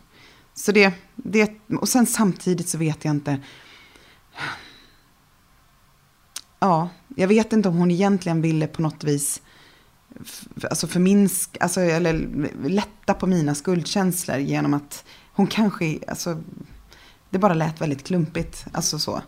så 0.53 0.71
det, 0.71 0.93
det, 1.15 1.51
och 1.79 1.89
sen 1.89 2.05
samtidigt 2.05 2.69
så 2.69 2.77
vet 2.77 3.05
jag 3.05 3.11
inte. 3.11 3.39
Ja, 6.59 6.89
jag 7.15 7.27
vet 7.27 7.53
inte 7.53 7.69
om 7.69 7.77
hon 7.77 7.91
egentligen 7.91 8.41
ville 8.41 8.67
på 8.67 8.81
något 8.81 9.03
vis 9.03 9.41
alltså 10.63 10.87
förminska, 10.87 11.59
alltså, 11.63 11.81
eller 11.81 12.13
lätta 12.67 13.13
på 13.13 13.27
mina 13.27 13.55
skuldkänslor 13.55 14.37
genom 14.37 14.73
att 14.73 15.05
hon 15.33 15.47
kanske, 15.47 15.99
alltså, 16.07 16.43
det 17.29 17.39
bara 17.39 17.53
lät 17.53 17.81
väldigt 17.81 18.03
klumpigt, 18.03 18.65
alltså 18.71 18.99
så. 18.99 19.21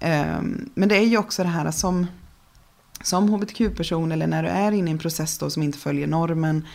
Ehm, 0.00 0.70
men 0.74 0.88
det 0.88 0.96
är 0.96 1.06
ju 1.06 1.18
också 1.18 1.42
det 1.42 1.48
här 1.48 1.70
som, 1.70 2.06
som 3.04 3.28
hbtq-person 3.28 4.12
eller 4.12 4.26
när 4.26 4.42
du 4.42 4.48
är 4.48 4.72
inne 4.72 4.90
i 4.90 4.92
en 4.92 4.98
process 4.98 5.38
då 5.38 5.50
som 5.50 5.62
inte 5.62 5.78
följer 5.78 6.06
normen. 6.06 6.66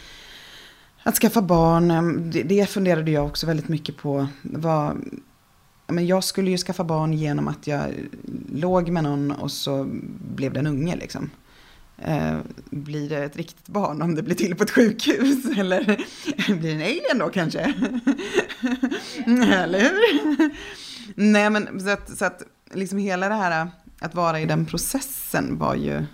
Att 1.04 1.16
skaffa 1.16 1.42
barn, 1.42 1.92
eh, 1.92 2.04
det, 2.04 2.44
det 2.44 2.70
funderade 2.70 3.12
jag 3.12 3.26
också 3.26 3.48
väldigt 3.48 3.68
mycket 3.68 3.98
på. 3.98 4.28
Vad, 4.42 4.98
men 5.88 6.08
jag 6.08 6.24
skulle 6.24 6.52
ju 6.52 6.58
skaffa 6.58 6.84
barn 6.84 7.14
genom 7.14 7.48
att 7.48 7.68
jag 7.68 7.82
låg 8.54 8.90
med 8.90 9.04
någon 9.04 9.32
och 9.32 9.52
så 9.52 9.88
blev 10.36 10.54
det 10.54 10.60
en 10.60 10.68
unge 10.68 10.96
liksom. 10.96 11.30
Eh, 11.98 12.38
blir 12.70 13.10
det 13.10 13.24
ett 13.24 13.36
riktigt 13.36 13.68
barn 13.68 14.02
om 14.02 14.16
det 14.16 14.24
blir 14.24 14.36
till 14.36 14.56
på 14.56 14.64
ett 14.64 14.72
sjukhus? 14.72 15.46
Eller 15.58 15.84
blir 16.48 16.62
det 16.62 16.72
en 16.72 16.82
alien 16.82 17.20
då 17.20 17.30
kanske? 17.30 17.60
Eller 19.54 19.80
hur? 19.80 20.50
Nej 21.16 21.50
men 21.50 21.80
så 21.80 21.90
att, 21.90 22.18
så 22.18 22.26
att 22.26 22.44
liksom 22.74 22.98
hela 22.98 23.30
det 23.30 23.36
här 23.36 23.68
att 24.00 24.16
vara 24.16 24.40
i 24.40 24.46
den 24.46 24.66
processen 24.66 25.58
var 25.58 25.76
ju 25.76 26.06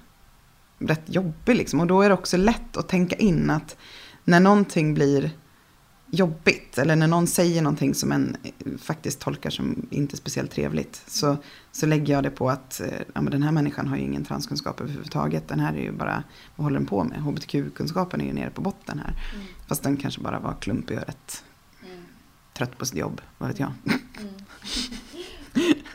rätt 0.88 1.04
jobbig 1.06 1.56
liksom. 1.56 1.80
Och 1.80 1.88
då 1.88 2.02
är 2.02 2.10
det 2.10 2.16
också 2.16 2.38
lätt 2.38 2.78
att 2.78 2.90
tänka 2.90 3.16
in 3.16 3.50
att 3.50 3.78
när 4.24 4.40
någonting 4.40 4.94
blir 4.94 5.32
jobbigt 6.12 6.78
eller 6.78 6.96
när 6.96 7.08
någon 7.08 7.28
säger 7.28 7.62
någonting 7.62 7.96
som 7.96 8.12
en 8.12 8.38
faktiskt 8.82 9.20
tolkar 9.20 9.50
som 9.50 9.88
inte 9.90 10.18
speciellt 10.18 10.52
trevligt 10.52 11.04
så, 11.08 11.38
så 11.72 11.86
lägger 11.86 12.14
jag 12.14 12.24
det 12.24 12.30
på 12.30 12.50
att 12.50 12.82
eh, 12.82 12.88
ja, 13.14 13.22
men 13.22 13.32
den 13.32 13.44
här 13.44 13.52
människan 13.52 13.88
har 13.88 13.98
ju 13.98 14.04
ingen 14.04 14.26
transkunskap 14.26 14.82
överhuvudtaget. 14.82 15.48
Den 15.48 15.60
här 15.60 15.74
är 15.74 15.82
ju 15.82 15.92
bara, 15.92 16.24
vad 16.56 16.64
håller 16.64 16.80
den 16.80 16.88
på 16.88 17.04
med? 17.04 17.20
HBTQ-kunskapen 17.22 18.22
är 18.22 18.26
ju 18.26 18.34
nere 18.34 18.50
på 18.50 18.62
botten 18.62 19.00
här. 19.00 19.14
Mm. 19.36 19.46
Fast 19.68 19.84
den 19.84 19.98
kanske 19.98 20.22
bara 20.22 20.40
var 20.40 20.56
klumpig 20.62 20.98
och 20.98 21.08
rätt 21.08 21.44
mm. 21.86 22.04
trött 22.54 22.78
på 22.78 22.86
sitt 22.86 22.98
jobb, 22.98 23.22
vad 23.38 23.50
vet 23.50 23.60
jag. 23.60 23.72
Mm. 23.86 24.30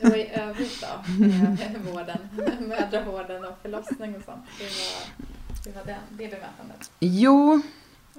Och 0.03 0.17
i 0.17 0.31
övrigt 0.35 0.81
då, 0.81 1.13
med 1.19 1.77
vården, 1.93 2.19
mödravården 2.61 3.45
och 3.45 3.59
förlossning 3.63 4.17
och 4.17 4.23
sånt. 4.25 4.45
hur 4.59 4.65
var, 4.65 5.65
det 5.65 5.79
var 5.79 5.85
den, 5.87 6.01
det 6.11 6.27
bemötandet. 6.27 6.91
Jo, 7.01 7.63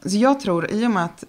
så 0.05 0.17
jag 0.17 0.39
tror 0.39 0.71
i 0.71 0.87
och 0.87 0.91
med 0.91 1.05
att 1.05 1.23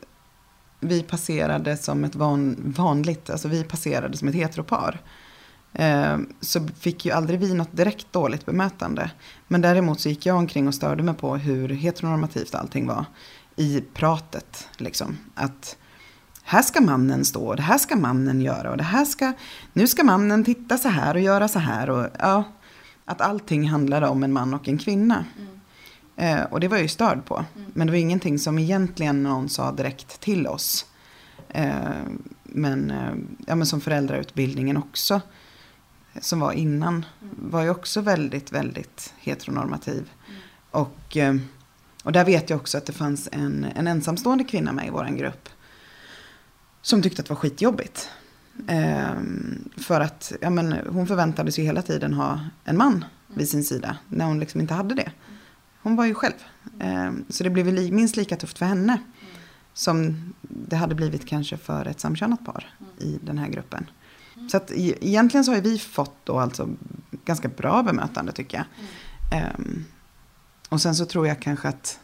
vi 0.81 1.03
passerade 1.03 1.77
som 1.77 2.05
ett 2.05 2.15
van, 2.15 2.57
vanligt, 2.77 3.31
alltså 3.31 3.49
vi 3.49 3.65
passerade 3.65 4.17
som 4.17 4.29
ett 4.29 4.35
heteropar. 4.35 5.01
Eh, 5.73 6.19
så 6.41 6.69
fick 6.81 7.05
ju 7.05 7.13
aldrig 7.13 7.41
vi 7.41 7.55
något 7.55 7.77
direkt 7.77 8.13
dåligt 8.13 8.47
bemötande. 8.47 9.11
Men 9.49 9.61
däremot 9.61 10.01
så 10.01 10.09
gick 10.09 10.27
jag 10.27 10.37
omkring 10.37 10.69
och 10.69 10.75
störde 10.75 11.03
mig 11.03 11.15
på 11.15 11.37
hur 11.37 11.69
heteronormativt 11.69 12.55
allting 12.55 12.87
var 12.87 13.05
i 13.57 13.83
pratet. 13.95 14.69
Liksom. 14.77 15.19
Att 15.35 15.77
här 16.43 16.63
ska 16.63 16.81
mannen 16.81 17.25
stå 17.25 17.47
och 17.47 17.57
det 17.57 17.63
här 17.63 17.79
ska 17.79 17.97
mannen 17.97 18.41
göra 18.41 18.71
och 18.71 18.77
det 18.77 18.85
här 18.85 19.05
ska, 19.05 19.33
nu 19.73 19.87
ska 19.87 20.05
mannen 20.05 20.45
titta 20.45 20.79
så 20.79 20.89
här 20.89 21.15
och 21.15 21.21
göra 21.21 21.49
så 21.49 21.59
här. 21.59 21.91
Och, 21.91 22.07
ja, 22.19 22.45
att 23.05 23.21
allting 23.21 23.69
handlade 23.69 24.09
om 24.09 24.23
en 24.23 24.33
man 24.33 24.55
och 24.55 24.69
en 24.69 24.79
kvinna. 24.79 25.25
Mm. 25.39 25.53
Eh, 26.17 26.45
och 26.45 26.61
det 26.61 26.69
var 26.69 26.77
jag 26.77 26.83
ju 26.83 26.89
störd 26.89 27.25
på. 27.25 27.45
Mm. 27.57 27.71
Men 27.75 27.87
det 27.87 27.91
var 27.91 27.99
ingenting 27.99 28.39
som 28.39 28.59
egentligen 28.59 29.23
någon 29.23 29.49
sa 29.49 29.73
direkt 29.73 30.21
till 30.21 30.47
oss. 30.47 30.87
Eh, 31.49 31.73
men, 32.43 32.91
eh, 32.91 33.15
ja, 33.47 33.55
men 33.55 33.67
som 33.67 33.81
föräldrautbildningen 33.81 34.77
också, 34.77 35.21
som 36.21 36.41
var 36.41 36.53
innan, 36.53 37.07
mm. 37.23 37.35
var 37.51 37.63
ju 37.63 37.71
också 37.71 38.01
väldigt, 38.01 38.53
väldigt 38.53 39.15
heteronormativ. 39.19 40.11
Mm. 40.29 40.41
Och, 40.71 41.17
eh, 41.17 41.37
och 42.05 42.13
där 42.13 42.25
vet 42.25 42.51
jag 42.51 42.57
också 42.57 42.79
att 42.79 42.87
det 42.87 42.93
fanns 42.93 43.29
en, 43.33 43.67
en 43.75 43.87
ensamstående 43.87 44.45
kvinna 44.45 44.73
med 44.73 44.87
i 44.87 44.91
vår 44.91 45.05
grupp. 45.05 45.42
Som 46.83 47.03
tyckte 47.03 47.23
att 47.23 47.27
det 47.27 47.35
var 47.35 47.41
skitjobbigt. 47.41 48.11
Eh, 48.67 49.13
för 49.77 50.01
att 50.01 50.33
ja, 50.41 50.51
men, 50.51 50.73
hon 50.89 51.07
förväntades 51.07 51.59
ju 51.59 51.63
hela 51.63 51.83
tiden 51.83 52.15
ha 52.15 52.41
en 52.65 52.77
man 52.77 53.05
vid 53.35 53.49
sin 53.49 53.65
sida. 53.65 53.97
När 54.09 54.25
hon 54.25 54.41
liksom 54.41 54.61
inte 54.61 54.75
hade 54.75 54.95
det. 54.95 55.13
Hon 55.83 55.97
var 55.97 56.05
ju 56.05 56.15
själv. 56.15 56.35
Ehm, 56.81 57.25
så 57.29 57.45
det 57.45 57.51
blev 57.51 57.93
minst 57.93 58.17
lika 58.17 58.37
tufft 58.37 58.59
för 58.59 58.67
henne. 58.67 58.99
Som 59.75 60.17
det 60.41 60.77
hade 60.77 60.95
blivit 60.95 61.27
kanske 61.27 61.57
för 61.57 61.87
ett 61.87 62.01
samkönat 62.01 62.45
par 62.45 62.75
i 62.99 63.19
den 63.23 63.39
här 63.39 63.49
gruppen. 63.49 63.87
Så 64.51 64.57
att 64.57 64.71
e-, 64.71 64.95
egentligen 65.01 65.45
så 65.45 65.53
har 65.53 65.61
vi 65.61 65.79
fått 65.79 66.17
då 66.25 66.39
alltså 66.39 66.69
ganska 67.25 67.49
bra 67.49 67.83
bemötande 67.83 68.33
tycker 68.33 68.57
jag. 68.57 68.67
Um, 69.59 69.85
och 70.69 70.81
sen 70.81 70.95
så 70.95 71.05
tror 71.05 71.29
jag 71.29 71.43
kanske 71.43 71.69
att 71.69 72.01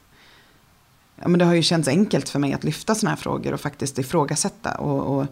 ja, 1.22 1.28
men 1.28 1.38
det 1.38 1.44
har 1.44 1.54
ju 1.54 1.62
känts 1.62 1.88
enkelt 1.88 2.28
för 2.28 2.38
mig 2.38 2.52
att 2.52 2.64
lyfta 2.64 2.94
sådana 2.94 3.14
här 3.14 3.22
frågor 3.22 3.54
och 3.54 3.60
faktiskt 3.60 3.98
ifrågasätta. 3.98 4.74
Och, 4.74 5.18
och 5.18 5.26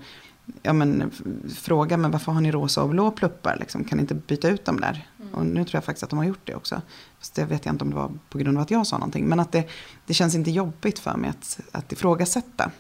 ja, 0.63 0.73
men, 0.73 1.11
fråga, 1.57 1.97
men 1.97 2.11
varför 2.11 2.33
har 2.33 2.41
ni 2.41 2.51
rosa 2.53 2.83
och 2.83 2.89
blå 2.89 3.11
pluppar? 3.11 3.57
Liksom, 3.61 3.85
kan 3.85 3.99
ni 3.99 4.03
inte 4.03 4.15
byta 4.15 4.49
ut 4.49 4.65
dem 4.65 4.81
där? 4.81 5.09
Mm. 5.21 5.35
Och 5.35 5.47
nu 5.47 5.65
tror 5.65 5.75
jag 5.75 5.85
faktiskt 5.85 6.03
att 6.03 6.11
de 6.11 6.17
har 6.17 6.25
gjort 6.25 6.41
det 6.45 6.55
också. 6.55 6.83
Fast 7.19 7.35
det 7.35 7.45
vet 7.45 7.67
jag 7.67 7.75
inte 7.75 7.85
om 7.85 7.91
det 7.91 7.97
var 7.97 8.13
på 8.29 8.39
grund 8.39 8.59
av 8.59 8.63
att 8.63 8.71
jag 8.71 8.87
sa 8.87 8.99
någonting. 8.99 9.25
Men 9.25 9.41
att 9.41 9.53
det, 9.53 9.69
det 10.07 10.15
känns 10.15 10.35
inte 10.35 10.51
jobbigt 10.51 10.99
för 10.99 11.17
mig 11.17 11.31
att, 11.31 11.61
att 11.73 11.93
ifrågasätta. 11.93 12.71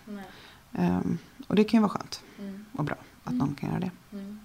Um, 0.72 1.18
och 1.46 1.54
det 1.54 1.64
kan 1.64 1.78
ju 1.78 1.82
vara 1.82 1.90
skönt 1.90 2.22
mm. 2.38 2.64
och 2.72 2.84
bra 2.84 2.96
att 3.24 3.32
mm. 3.32 3.38
någon 3.38 3.54
kan 3.54 3.68
göra 3.68 3.80
det. 3.80 3.90
Mm. 4.12 4.38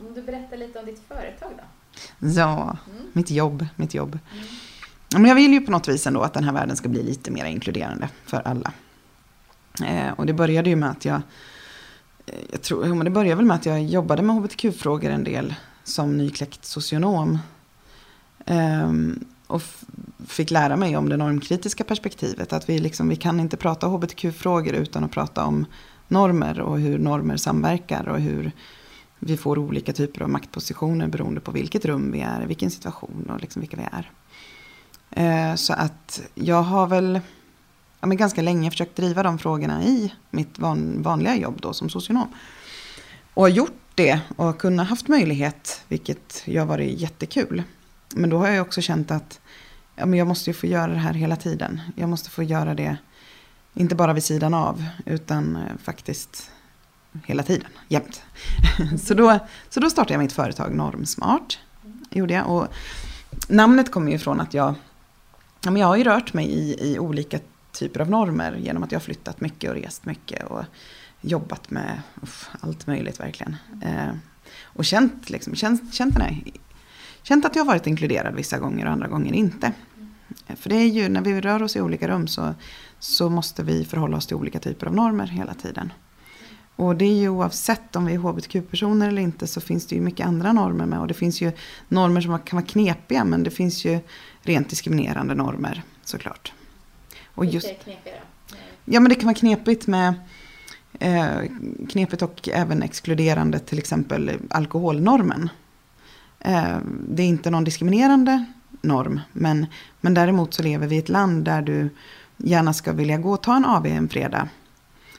Om 0.00 0.14
du 0.14 0.22
berättar 0.22 0.56
lite 0.56 0.78
om 0.78 0.86
ditt 0.86 1.02
företag 1.08 1.50
då? 1.56 1.64
Ja, 2.28 2.76
mm. 2.90 3.02
mitt 3.12 3.30
jobb. 3.30 3.66
Mitt 3.76 3.94
jobb. 3.94 4.18
Men 5.12 5.24
jag 5.24 5.34
vill 5.34 5.52
ju 5.52 5.60
på 5.60 5.70
något 5.70 5.88
vis 5.88 6.06
ändå 6.06 6.22
att 6.22 6.34
den 6.34 6.44
här 6.44 6.52
världen 6.52 6.76
ska 6.76 6.88
bli 6.88 7.02
lite 7.02 7.30
mer 7.30 7.44
inkluderande 7.44 8.08
för 8.24 8.42
alla. 8.44 8.72
Eh, 9.84 10.12
och 10.16 10.26
det 10.26 10.32
började 10.32 10.70
ju 10.70 10.76
med 10.76 10.90
att 10.90 11.04
jag 11.04 11.20
eh, 12.26 12.34
jag 12.52 12.62
tror, 12.62 13.04
det 13.04 13.10
började 13.10 13.36
väl 13.36 13.44
med 13.44 13.54
att 13.54 13.66
jag 13.66 13.84
jobbade 13.84 14.22
med 14.22 14.36
hbtq-frågor 14.36 15.10
en 15.10 15.24
del 15.24 15.54
som 15.84 16.18
nykläckt 16.18 16.64
socionom. 16.64 17.38
Eh, 18.46 18.92
och 19.46 19.62
fick 20.26 20.50
lära 20.50 20.76
mig 20.76 20.96
om 20.96 21.08
det 21.08 21.16
normkritiska 21.16 21.84
perspektivet. 21.84 22.52
Att 22.52 22.68
vi, 22.68 22.78
liksom, 22.78 23.08
vi 23.08 23.16
kan 23.16 23.40
inte 23.40 23.56
prata 23.56 23.86
hbtq-frågor 23.86 24.74
utan 24.74 25.04
att 25.04 25.10
prata 25.10 25.44
om 25.44 25.66
normer 26.08 26.60
och 26.60 26.80
hur 26.80 26.98
normer 26.98 27.36
samverkar 27.36 28.08
och 28.08 28.20
hur 28.20 28.52
vi 29.18 29.36
får 29.36 29.58
olika 29.58 29.92
typer 29.92 30.22
av 30.22 30.30
maktpositioner 30.30 31.06
beroende 31.08 31.40
på 31.40 31.50
vilket 31.50 31.84
rum 31.84 32.12
vi 32.12 32.20
är, 32.20 32.46
vilken 32.46 32.70
situation 32.70 33.30
och 33.34 33.40
liksom 33.40 33.60
vilka 33.60 33.76
vi 33.76 33.82
är. 33.82 34.10
Eh, 35.16 35.54
så 35.54 35.72
att 35.72 36.20
jag 36.34 36.62
har 36.62 36.86
väl 36.86 37.20
ja, 38.00 38.06
men 38.06 38.16
ganska 38.16 38.42
länge 38.42 38.70
försökt 38.70 38.96
driva 38.96 39.22
de 39.22 39.38
frågorna 39.38 39.84
i 39.84 40.12
mitt 40.30 40.58
van, 40.58 41.02
vanliga 41.02 41.36
jobb 41.36 41.58
då 41.60 41.72
som 41.72 41.88
socionom. 41.88 42.28
Och 43.34 43.42
har 43.42 43.48
gjort 43.48 43.80
det 43.94 44.20
och 44.36 44.58
kunnat 44.58 44.88
haft 44.88 45.08
möjlighet, 45.08 45.82
vilket 45.88 46.42
jag 46.44 46.62
har 46.62 46.66
varit 46.66 47.00
jättekul. 47.00 47.62
Men 48.14 48.30
då 48.30 48.38
har 48.38 48.48
jag 48.48 48.66
också 48.66 48.80
känt 48.80 49.10
att 49.10 49.40
ja, 49.96 50.06
men 50.06 50.18
jag 50.18 50.28
måste 50.28 50.50
ju 50.50 50.54
få 50.54 50.66
göra 50.66 50.92
det 50.92 50.98
här 50.98 51.12
hela 51.12 51.36
tiden. 51.36 51.80
Jag 51.96 52.08
måste 52.08 52.30
få 52.30 52.42
göra 52.42 52.74
det, 52.74 52.96
inte 53.74 53.94
bara 53.94 54.12
vid 54.12 54.24
sidan 54.24 54.54
av, 54.54 54.84
utan 55.06 55.56
eh, 55.56 55.62
faktiskt 55.82 56.50
hela 57.24 57.42
tiden, 57.42 57.68
jämt. 57.88 58.22
så, 59.02 59.14
då, 59.14 59.38
så 59.70 59.80
då 59.80 59.90
startade 59.90 60.14
jag 60.14 60.22
mitt 60.22 60.32
företag 60.32 60.74
Normsmart. 60.74 61.58
Gjorde 62.10 62.34
jag. 62.34 62.50
Och 62.50 62.66
namnet 63.48 63.90
kommer 63.90 64.12
ju 64.12 64.18
från 64.18 64.40
att 64.40 64.54
jag, 64.54 64.74
ja, 65.64 65.70
men 65.70 65.76
jag 65.76 65.86
har 65.86 65.96
ju 65.96 66.04
rört 66.04 66.32
mig 66.34 66.46
i, 66.46 66.92
i 66.92 66.98
olika 66.98 67.38
typer 67.72 68.00
av 68.00 68.10
normer 68.10 68.56
genom 68.56 68.82
att 68.82 68.92
jag 68.92 68.98
har 68.98 69.04
flyttat 69.04 69.40
mycket 69.40 69.70
och 69.70 69.76
rest 69.76 70.04
mycket 70.04 70.44
och 70.44 70.64
jobbat 71.20 71.70
med 71.70 72.00
uff, 72.22 72.50
allt 72.60 72.86
möjligt 72.86 73.20
verkligen. 73.20 73.56
Eh, 73.82 74.14
och 74.62 74.84
känt, 74.84 75.30
liksom, 75.30 75.54
känt, 75.54 75.94
känt, 75.94 76.14
den 76.14 76.22
här, 76.22 76.42
känt 77.22 77.44
att 77.44 77.56
jag 77.56 77.64
har 77.64 77.66
varit 77.66 77.86
inkluderad 77.86 78.34
vissa 78.34 78.58
gånger 78.58 78.86
och 78.86 78.92
andra 78.92 79.08
gånger 79.08 79.32
inte. 79.32 79.72
Eh, 80.46 80.56
för 80.56 80.70
det 80.70 80.76
är 80.76 80.86
ju 80.86 81.08
när 81.08 81.20
vi 81.20 81.40
rör 81.40 81.62
oss 81.62 81.76
i 81.76 81.80
olika 81.80 82.08
rum 82.08 82.26
så, 82.26 82.54
så 82.98 83.30
måste 83.30 83.62
vi 83.62 83.84
förhålla 83.84 84.16
oss 84.16 84.26
till 84.26 84.36
olika 84.36 84.58
typer 84.58 84.86
av 84.86 84.94
normer 84.94 85.26
hela 85.26 85.54
tiden. 85.54 85.92
Och 86.76 86.96
det 86.96 87.04
är 87.04 87.14
ju 87.14 87.28
oavsett 87.28 87.96
om 87.96 88.06
vi 88.06 88.14
är 88.14 88.18
hbtq-personer 88.18 89.08
eller 89.08 89.22
inte 89.22 89.46
så 89.46 89.60
finns 89.60 89.86
det 89.86 89.94
ju 89.94 90.00
mycket 90.00 90.26
andra 90.26 90.52
normer 90.52 90.86
med. 90.86 91.00
Och 91.00 91.06
det 91.06 91.14
finns 91.14 91.40
ju 91.40 91.52
normer 91.88 92.20
som 92.20 92.38
kan 92.38 92.56
vara 92.56 92.66
knepiga 92.66 93.24
men 93.24 93.42
det 93.42 93.50
finns 93.50 93.84
ju 93.84 93.98
rent 94.42 94.70
diskriminerande 94.70 95.34
normer 95.34 95.82
såklart. 96.04 96.52
Och 97.34 97.44
just? 97.44 97.72
Ja, 98.84 99.00
men 99.00 99.08
det 99.08 99.14
kan 99.14 99.24
vara 99.24 99.34
knepigt 99.34 99.86
med 99.86 100.14
eh, 101.00 101.28
knepigt 101.88 102.22
och 102.22 102.48
även 102.52 102.82
exkluderande 102.82 103.58
till 103.58 103.78
exempel 103.78 104.30
alkoholnormen. 104.50 105.48
Eh, 106.38 106.78
det 107.08 107.22
är 107.22 107.26
inte 107.26 107.50
någon 107.50 107.64
diskriminerande 107.64 108.44
norm, 108.80 109.20
men, 109.32 109.66
men 110.00 110.14
däremot 110.14 110.54
så 110.54 110.62
lever 110.62 110.86
vi 110.86 110.96
i 110.96 110.98
ett 110.98 111.08
land 111.08 111.44
där 111.44 111.62
du 111.62 111.90
gärna 112.36 112.72
ska 112.72 112.92
vilja 112.92 113.18
gå 113.18 113.32
och 113.32 113.42
ta 113.42 113.56
en 113.56 113.64
AV 113.64 113.86
en 113.86 114.08
fredag 114.08 114.48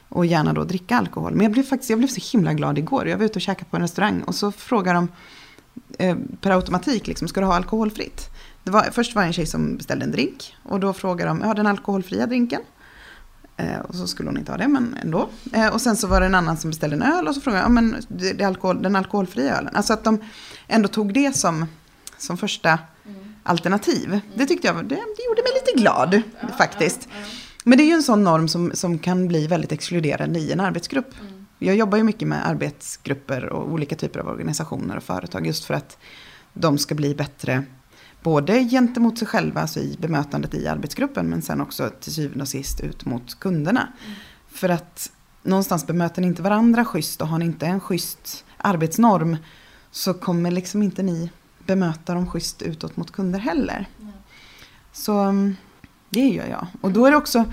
och 0.09 0.25
gärna 0.25 0.53
då 0.53 0.63
dricka 0.63 0.97
alkohol. 0.97 1.33
Men 1.33 1.43
jag 1.43 1.51
blev 1.51 1.63
faktiskt 1.63 1.89
jag 1.89 1.99
blev 1.99 2.07
så 2.07 2.37
himla 2.37 2.53
glad 2.53 2.77
igår. 2.77 3.07
Jag 3.07 3.17
var 3.17 3.25
ute 3.25 3.35
och 3.35 3.41
käkade 3.41 3.69
på 3.69 3.75
en 3.75 3.81
restaurang 3.81 4.21
och 4.21 4.35
så 4.35 4.51
frågar 4.51 4.93
de 4.93 5.07
eh, 5.99 6.17
per 6.41 6.51
automatik, 6.51 7.07
liksom, 7.07 7.27
ska 7.27 7.39
du 7.39 7.45
ha 7.45 7.55
alkoholfritt? 7.55 8.29
Det 8.63 8.71
var, 8.71 8.83
först 8.91 9.15
var 9.15 9.21
det 9.21 9.27
en 9.27 9.33
tjej 9.33 9.45
som 9.45 9.77
beställde 9.77 10.05
en 10.05 10.11
drink 10.11 10.55
och 10.63 10.79
då 10.79 10.93
frågade 10.93 11.29
de, 11.29 11.41
ja 11.41 11.53
den 11.53 11.67
alkoholfria 11.67 12.25
drinken? 12.27 12.61
Eh, 13.57 13.79
och 13.79 13.95
så 13.95 14.07
skulle 14.07 14.29
hon 14.29 14.37
inte 14.37 14.51
ha 14.51 14.57
det, 14.57 14.67
men 14.67 14.97
ändå. 15.03 15.29
Eh, 15.53 15.67
och 15.67 15.81
sen 15.81 15.97
så 15.97 16.07
var 16.07 16.19
det 16.19 16.25
en 16.25 16.35
annan 16.35 16.57
som 16.57 16.69
beställde 16.69 16.95
en 16.95 17.03
öl 17.03 17.27
och 17.27 17.35
så 17.35 17.41
frågade 17.41 17.61
jag, 17.61 17.65
ja 17.65 17.73
men 17.73 17.95
det, 18.07 18.33
det 18.33 18.43
alkohol, 18.43 18.81
den 18.81 18.95
alkoholfria 18.95 19.57
ölen. 19.57 19.75
Alltså 19.75 19.93
att 19.93 20.03
de 20.03 20.19
ändå 20.67 20.87
tog 20.87 21.13
det 21.13 21.35
som, 21.35 21.65
som 22.17 22.37
första 22.37 22.79
alternativ. 23.43 24.19
Det 24.35 24.45
tyckte 24.45 24.67
jag, 24.67 24.75
det, 24.75 24.95
det 24.95 25.25
gjorde 25.27 25.41
mig 25.41 25.51
lite 25.65 25.81
glad 25.81 26.21
faktiskt. 26.57 27.07
Men 27.67 27.77
det 27.77 27.83
är 27.83 27.85
ju 27.85 27.93
en 27.93 28.03
sån 28.03 28.23
norm 28.23 28.47
som, 28.47 28.71
som 28.73 28.99
kan 28.99 29.27
bli 29.27 29.47
väldigt 29.47 29.71
exkluderande 29.71 30.39
i 30.39 30.51
en 30.51 30.59
arbetsgrupp. 30.59 31.15
Jag 31.59 31.75
jobbar 31.75 31.97
ju 31.97 32.03
mycket 32.03 32.27
med 32.27 32.47
arbetsgrupper 32.47 33.45
och 33.45 33.71
olika 33.71 33.95
typer 33.95 34.19
av 34.19 34.27
organisationer 34.27 34.97
och 34.97 35.03
företag 35.03 35.47
just 35.47 35.65
för 35.65 35.73
att 35.73 35.97
de 36.53 36.77
ska 36.77 36.95
bli 36.95 37.15
bättre 37.15 37.63
både 38.23 38.63
gentemot 38.63 39.17
sig 39.17 39.27
själva, 39.27 39.61
alltså 39.61 39.79
i 39.79 39.97
bemötandet 39.99 40.53
i 40.53 40.67
arbetsgruppen, 40.67 41.29
men 41.29 41.41
sen 41.41 41.61
också 41.61 41.89
till 42.01 42.13
syvende 42.13 42.41
och 42.41 42.47
sist 42.47 42.79
ut 42.79 43.05
mot 43.05 43.39
kunderna. 43.39 43.87
Mm. 44.05 44.15
För 44.47 44.69
att 44.69 45.11
någonstans 45.43 45.87
bemöter 45.87 46.21
ni 46.21 46.27
inte 46.27 46.41
varandra 46.41 46.85
schysst 46.85 47.21
och 47.21 47.27
har 47.27 47.37
ni 47.37 47.45
inte 47.45 47.65
en 47.65 47.79
schysst 47.79 48.45
arbetsnorm 48.57 49.37
så 49.91 50.13
kommer 50.13 50.51
liksom 50.51 50.83
inte 50.83 51.03
ni 51.03 51.29
bemöta 51.65 52.13
dem 52.13 52.27
schysst 52.27 52.61
utåt 52.61 52.97
mot 52.97 53.11
kunder 53.11 53.39
heller. 53.39 53.89
Mm. 53.99 54.13
Så 54.91 55.19
mm, 55.19 55.55
det 56.09 56.27
gör 56.27 56.47
jag. 56.47 56.67
Och 56.81 56.91
då 56.91 57.05
är 57.05 57.11
det 57.11 57.17
också, 57.17 57.45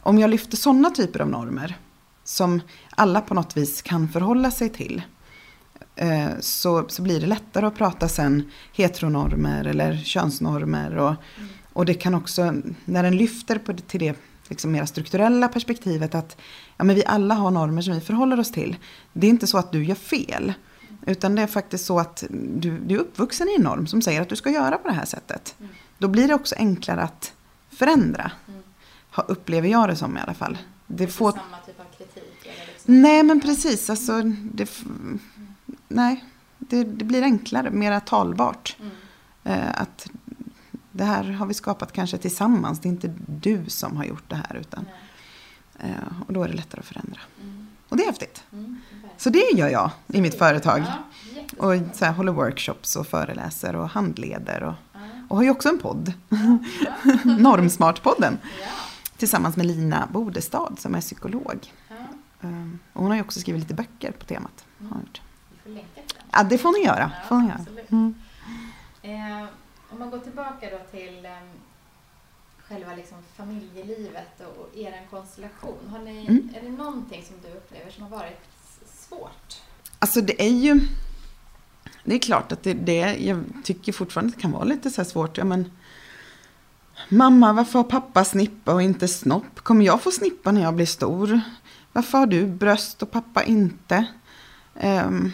om 0.00 0.18
jag 0.18 0.30
lyfter 0.30 0.56
sådana 0.56 0.90
typer 0.90 1.20
av 1.20 1.28
normer 1.28 1.76
som 2.24 2.60
alla 2.90 3.20
på 3.20 3.34
något 3.34 3.56
vis 3.56 3.82
kan 3.82 4.08
förhålla 4.08 4.50
sig 4.50 4.68
till. 4.68 5.02
Eh, 5.96 6.28
så, 6.40 6.84
så 6.88 7.02
blir 7.02 7.20
det 7.20 7.26
lättare 7.26 7.66
att 7.66 7.76
prata 7.76 8.08
sen 8.08 8.50
heteronormer 8.72 9.64
eller 9.64 9.96
könsnormer. 9.96 10.96
Och, 10.96 11.14
och 11.72 11.84
det 11.84 11.94
kan 11.94 12.14
också, 12.14 12.54
när 12.84 13.02
den 13.02 13.16
lyfter 13.16 13.58
på, 13.58 13.74
till 13.74 14.00
det 14.00 14.16
liksom 14.48 14.72
mera 14.72 14.86
strukturella 14.86 15.48
perspektivet 15.48 16.14
att 16.14 16.36
ja, 16.76 16.84
men 16.84 16.96
vi 16.96 17.04
alla 17.06 17.34
har 17.34 17.50
normer 17.50 17.82
som 17.82 17.94
vi 17.94 18.00
förhåller 18.00 18.40
oss 18.40 18.52
till. 18.52 18.76
Det 19.12 19.26
är 19.26 19.30
inte 19.30 19.46
så 19.46 19.58
att 19.58 19.72
du 19.72 19.84
gör 19.84 19.94
fel. 19.94 20.52
Utan 21.06 21.34
det 21.34 21.42
är 21.42 21.46
faktiskt 21.46 21.86
så 21.86 21.98
att 21.98 22.24
du, 22.30 22.78
du 22.78 22.94
är 22.94 22.98
uppvuxen 22.98 23.48
i 23.48 23.54
en 23.54 23.62
norm 23.62 23.86
som 23.86 24.02
säger 24.02 24.20
att 24.22 24.28
du 24.28 24.36
ska 24.36 24.50
göra 24.50 24.78
på 24.78 24.88
det 24.88 24.94
här 24.94 25.04
sättet. 25.04 25.54
Mm. 25.58 25.70
Då 25.98 26.08
blir 26.08 26.28
det 26.28 26.34
också 26.34 26.54
enklare 26.58 27.02
att 27.02 27.32
förändra. 27.80 28.30
Mm. 28.48 28.60
upplever 29.28 29.68
jag 29.68 29.88
det 29.88 29.96
som 29.96 30.16
i 30.16 30.20
alla 30.20 30.34
fall. 30.34 30.58
Det, 30.86 31.06
det 31.06 31.12
får... 31.12 31.32
samma 31.32 31.56
typ 31.66 31.80
av 31.80 31.84
kritik? 31.98 32.44
Liksom... 32.44 33.02
Nej 33.02 33.22
men 33.22 33.40
precis. 33.40 33.90
Alltså, 33.90 34.22
det, 34.52 34.70
nej, 35.88 36.24
det, 36.58 36.84
det 36.84 37.04
blir 37.04 37.22
enklare, 37.22 37.70
mera 37.70 38.00
talbart. 38.00 38.76
Mm. 38.80 38.92
Eh, 39.44 39.80
att 39.80 40.10
det 40.90 41.04
här 41.04 41.24
har 41.24 41.46
vi 41.46 41.54
skapat 41.54 41.92
kanske 41.92 42.18
tillsammans. 42.18 42.80
Det 42.80 42.88
är 42.88 42.90
inte 42.90 43.14
du 43.26 43.64
som 43.66 43.96
har 43.96 44.04
gjort 44.04 44.28
det 44.28 44.36
här. 44.36 44.56
Utan, 44.56 44.86
eh, 45.78 46.22
och 46.26 46.32
då 46.32 46.42
är 46.42 46.48
det 46.48 46.54
lättare 46.54 46.80
att 46.80 46.86
förändra. 46.86 47.20
Mm. 47.42 47.66
Och 47.88 47.96
det 47.96 48.02
är 48.02 48.06
häftigt. 48.06 48.44
Mm, 48.52 48.80
så 49.16 49.30
det 49.30 49.50
gör 49.54 49.68
jag 49.68 49.90
i 50.06 50.20
mitt 50.20 50.38
företag. 50.38 50.82
Ja, 50.86 50.98
och 51.58 51.96
så 51.96 52.04
här, 52.04 52.12
håller 52.12 52.32
workshops 52.32 52.96
och 52.96 53.06
föreläser 53.06 53.76
och 53.76 53.88
handleder. 53.88 54.62
Och, 54.62 54.74
och 55.30 55.36
har 55.36 55.42
ju 55.42 55.50
också 55.50 55.68
en 55.68 55.78
podd. 55.78 56.12
Normsmart-podden. 57.24 58.38
Ja. 58.60 58.66
Tillsammans 59.16 59.56
med 59.56 59.66
Lina 59.66 60.08
Bodestad 60.12 60.76
som 60.78 60.94
är 60.94 61.00
psykolog. 61.00 61.72
Ja. 61.88 61.94
Um, 62.40 62.78
och 62.92 63.02
hon 63.02 63.10
har 63.10 63.16
ju 63.16 63.22
också 63.22 63.40
skrivit 63.40 63.62
lite 63.62 63.74
böcker 63.74 64.12
på 64.12 64.24
temat. 64.24 64.64
Mm. 64.80 64.90
Får. 64.90 65.00
Ja, 66.30 66.42
det 66.42 66.58
får 66.58 66.72
ni 66.72 66.84
göra. 66.84 67.12
Ja, 67.14 67.28
får 67.28 67.36
ni 67.36 67.48
göra. 67.48 67.60
Mm. 67.88 68.14
Eh, 69.02 69.48
om 69.90 69.98
man 69.98 70.10
går 70.10 70.18
tillbaka 70.18 70.70
då 70.70 70.98
till 70.98 71.24
eh, 71.24 71.32
själva 72.68 72.94
liksom 72.94 73.18
familjelivet 73.36 74.40
och, 74.40 74.62
och 74.62 74.76
er 74.76 75.06
konstellation. 75.10 75.88
Har 75.90 75.98
ni, 75.98 76.26
mm. 76.26 76.50
Är 76.54 76.62
det 76.62 76.70
någonting 76.70 77.24
som 77.24 77.36
du 77.42 77.56
upplever 77.56 77.90
som 77.90 78.02
har 78.02 78.10
varit 78.10 78.40
svårt? 78.86 79.62
Alltså 79.98 80.20
det 80.20 80.42
är 80.42 80.50
ju... 80.50 80.88
Det 82.04 82.14
är 82.14 82.18
klart 82.18 82.52
att 82.52 82.62
det, 82.62 82.74
det 82.74 83.16
jag 83.16 83.44
tycker 83.64 83.92
fortfarande 83.92 84.28
att 84.28 84.36
det 84.36 84.42
kan 84.42 84.52
vara 84.52 84.64
lite 84.64 84.90
så 84.90 85.02
här 85.02 85.08
svårt. 85.08 85.38
Ja, 85.38 85.44
men, 85.44 85.70
Mamma, 87.08 87.52
varför 87.52 87.78
har 87.78 87.84
pappa 87.84 88.24
snippa 88.24 88.74
och 88.74 88.82
inte 88.82 89.08
snopp? 89.08 89.60
Kommer 89.60 89.84
jag 89.84 90.02
få 90.02 90.10
snippa 90.10 90.52
när 90.52 90.62
jag 90.62 90.74
blir 90.74 90.86
stor? 90.86 91.40
Varför 91.92 92.18
har 92.18 92.26
du 92.26 92.46
bröst 92.46 93.02
och 93.02 93.10
pappa 93.10 93.42
inte? 93.44 94.06
Um, 94.82 95.32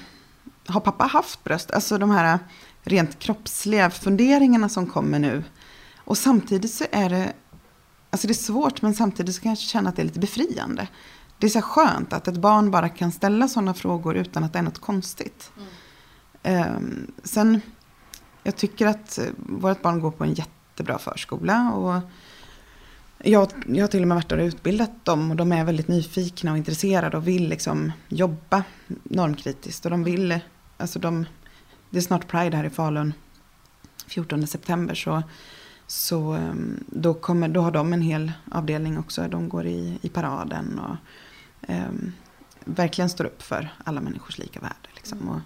har 0.66 0.80
pappa 0.80 1.04
haft 1.04 1.44
bröst? 1.44 1.70
Alltså 1.70 1.98
de 1.98 2.10
här 2.10 2.38
rent 2.82 3.18
kroppsliga 3.18 3.90
funderingarna 3.90 4.68
som 4.68 4.86
kommer 4.86 5.18
nu. 5.18 5.44
Och 5.96 6.18
samtidigt 6.18 6.72
så 6.72 6.84
är 6.92 7.10
det, 7.10 7.32
alltså 8.10 8.26
det 8.26 8.32
är 8.32 8.34
svårt 8.34 8.82
men 8.82 8.94
samtidigt 8.94 9.34
så 9.34 9.42
kan 9.42 9.50
jag 9.50 9.58
känna 9.58 9.88
att 9.88 9.96
det 9.96 10.02
är 10.02 10.06
lite 10.06 10.20
befriande. 10.20 10.88
Det 11.38 11.46
är 11.46 11.50
så 11.50 11.62
skönt 11.62 12.12
att 12.12 12.28
ett 12.28 12.36
barn 12.36 12.70
bara 12.70 12.88
kan 12.88 13.12
ställa 13.12 13.48
sådana 13.48 13.74
frågor 13.74 14.16
utan 14.16 14.44
att 14.44 14.52
det 14.52 14.58
är 14.58 14.62
något 14.62 14.80
konstigt. 14.80 15.50
Mm. 15.56 15.68
Ehm, 16.46 17.12
sen, 17.22 17.60
jag 18.42 18.56
tycker 18.56 18.86
att 18.86 19.18
eh, 19.18 19.24
vårt 19.36 19.82
barn 19.82 20.00
går 20.00 20.10
på 20.10 20.24
en 20.24 20.34
jättebra 20.34 20.98
förskola. 20.98 21.72
Och 21.72 22.00
jag, 23.18 23.50
jag 23.66 23.82
har 23.82 23.88
till 23.88 24.02
och 24.02 24.08
med 24.08 24.14
varit 24.14 24.28
där 24.28 24.38
och 24.38 24.44
utbildat 24.44 25.04
dem 25.04 25.30
och 25.30 25.36
de 25.36 25.52
är 25.52 25.64
väldigt 25.64 25.88
nyfikna 25.88 26.52
och 26.52 26.58
intresserade 26.58 27.16
och 27.16 27.28
vill 27.28 27.48
liksom 27.48 27.92
jobba 28.08 28.64
normkritiskt. 29.02 29.84
Och 29.84 29.90
de 29.90 30.04
vill, 30.04 30.38
alltså 30.76 30.98
de, 30.98 31.26
det 31.90 31.98
är 31.98 32.02
snart 32.02 32.28
Pride 32.28 32.56
här 32.56 32.64
i 32.64 32.70
Falun, 32.70 33.12
14 34.06 34.46
september. 34.46 34.94
Så, 34.94 35.22
så 35.86 36.32
ehm, 36.32 36.84
då, 36.86 37.14
kommer, 37.14 37.48
då 37.48 37.60
har 37.60 37.70
de 37.70 37.92
en 37.92 38.02
hel 38.02 38.32
avdelning 38.52 38.98
också. 38.98 39.28
De 39.28 39.48
går 39.48 39.66
i, 39.66 39.98
i 40.02 40.08
paraden 40.08 40.78
och 40.78 40.96
eh, 41.68 41.90
verkligen 42.64 43.10
står 43.10 43.24
upp 43.24 43.42
för 43.42 43.68
alla 43.84 44.00
människors 44.00 44.38
lika 44.38 44.60
värde. 44.60 44.88
Liksom. 44.94 45.28
Och, 45.28 45.40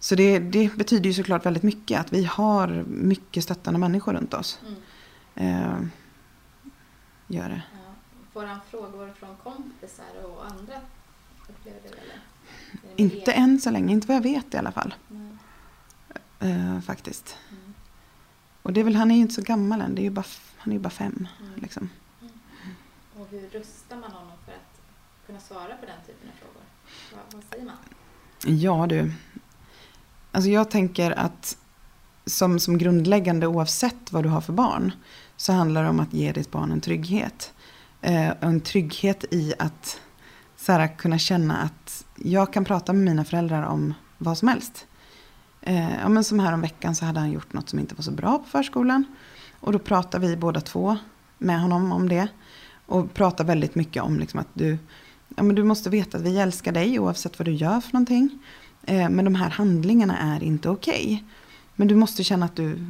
så 0.00 0.14
det, 0.14 0.38
det, 0.38 0.76
betyder 0.76 1.06
ju 1.06 1.14
såklart 1.14 1.46
väldigt 1.46 1.62
mycket 1.62 2.00
att 2.00 2.12
vi 2.12 2.24
har 2.24 2.84
mycket 2.88 3.44
stöttande 3.44 3.80
människor 3.80 4.12
runt 4.12 4.34
oss. 4.34 4.60
Mm. 5.34 5.62
Uh, 5.64 5.86
gör 7.26 7.48
det. 7.48 7.62
Ja. 7.72 7.94
Får 8.32 8.44
han 8.44 8.60
frågor 8.70 9.12
från 9.18 9.36
kompisar 9.36 10.24
och 10.24 10.46
andra? 10.46 10.74
Upplever 11.48 11.80
du 11.82 11.88
eller? 11.88 12.20
Inte 12.96 13.32
än 13.32 13.60
så 13.60 13.70
länge, 13.70 13.92
inte 13.92 14.06
vad 14.06 14.16
jag 14.16 14.22
vet 14.22 14.54
i 14.54 14.56
alla 14.56 14.72
fall. 14.72 14.94
Uh, 16.42 16.80
faktiskt. 16.80 17.36
Mm. 17.50 17.74
Och 18.62 18.72
det 18.72 18.80
är 18.80 18.84
väl, 18.84 18.96
han 18.96 19.10
är 19.10 19.14
ju 19.14 19.20
inte 19.20 19.34
så 19.34 19.42
gammal 19.42 19.80
än, 19.80 19.94
det 19.94 20.00
är 20.00 20.04
ju 20.04 20.10
bara, 20.10 20.24
han 20.56 20.72
är 20.72 20.76
ju 20.76 20.82
bara 20.82 20.90
fem. 20.90 21.28
Mm. 21.40 21.52
Liksom. 21.60 21.90
Mm. 22.20 22.32
Och 23.18 23.28
hur 23.30 23.48
rustar 23.48 23.96
man 23.96 24.12
honom 24.12 24.38
för 24.44 24.52
att 24.52 24.80
kunna 25.26 25.40
svara 25.40 25.76
på 25.76 25.86
den 25.86 26.00
typen 26.06 26.28
av 26.28 26.36
frågor? 26.38 26.62
Vad, 27.12 27.34
vad 27.34 27.44
säger 27.50 27.64
man? 27.64 27.76
Ja 28.60 28.86
du, 28.86 29.12
alltså 30.32 30.50
jag 30.50 30.70
tänker 30.70 31.10
att 31.10 31.56
som, 32.26 32.58
som 32.58 32.78
grundläggande 32.78 33.46
oavsett 33.46 34.12
vad 34.12 34.22
du 34.22 34.28
har 34.28 34.40
för 34.40 34.52
barn 34.52 34.92
så 35.36 35.52
handlar 35.52 35.82
det 35.82 35.88
om 35.88 36.00
att 36.00 36.14
ge 36.14 36.32
ditt 36.32 36.50
barn 36.50 36.72
en 36.72 36.80
trygghet. 36.80 37.52
Eh, 38.00 38.30
en 38.40 38.60
trygghet 38.60 39.24
i 39.30 39.54
att 39.58 40.00
så 40.56 40.72
här, 40.72 40.96
kunna 40.96 41.18
känna 41.18 41.56
att 41.56 42.04
jag 42.16 42.52
kan 42.52 42.64
prata 42.64 42.92
med 42.92 43.04
mina 43.04 43.24
föräldrar 43.24 43.62
om 43.62 43.94
vad 44.18 44.38
som 44.38 44.48
helst. 44.48 44.86
Eh, 45.60 45.98
ja, 46.00 46.08
men 46.08 46.24
som 46.24 46.38
här 46.38 46.52
om 46.52 46.60
veckan 46.60 46.94
så 46.94 47.04
hade 47.04 47.20
han 47.20 47.32
gjort 47.32 47.52
något 47.52 47.68
som 47.68 47.78
inte 47.78 47.94
var 47.94 48.02
så 48.02 48.10
bra 48.10 48.38
på 48.38 48.44
förskolan. 48.44 49.04
Och 49.60 49.72
då 49.72 49.78
pratar 49.78 50.18
vi 50.18 50.36
båda 50.36 50.60
två 50.60 50.96
med 51.38 51.60
honom 51.60 51.92
om 51.92 52.08
det. 52.08 52.28
Och 52.86 53.14
pratar 53.14 53.44
väldigt 53.44 53.74
mycket 53.74 54.02
om 54.02 54.18
liksom 54.18 54.40
att 54.40 54.48
du, 54.52 54.78
ja, 55.36 55.42
men 55.42 55.54
du 55.56 55.64
måste 55.64 55.90
veta 55.90 56.18
att 56.18 56.24
vi 56.24 56.38
älskar 56.38 56.72
dig 56.72 56.98
oavsett 56.98 57.38
vad 57.38 57.46
du 57.46 57.52
gör 57.52 57.80
för 57.80 57.92
någonting. 57.92 58.38
Eh, 58.82 59.08
men 59.08 59.24
de 59.24 59.34
här 59.34 59.50
handlingarna 59.50 60.18
är 60.18 60.42
inte 60.42 60.68
okej. 60.68 61.04
Okay. 61.04 61.24
Men 61.76 61.88
du 61.88 61.94
måste 61.94 62.24
känna 62.24 62.46
att 62.46 62.56
du 62.56 62.86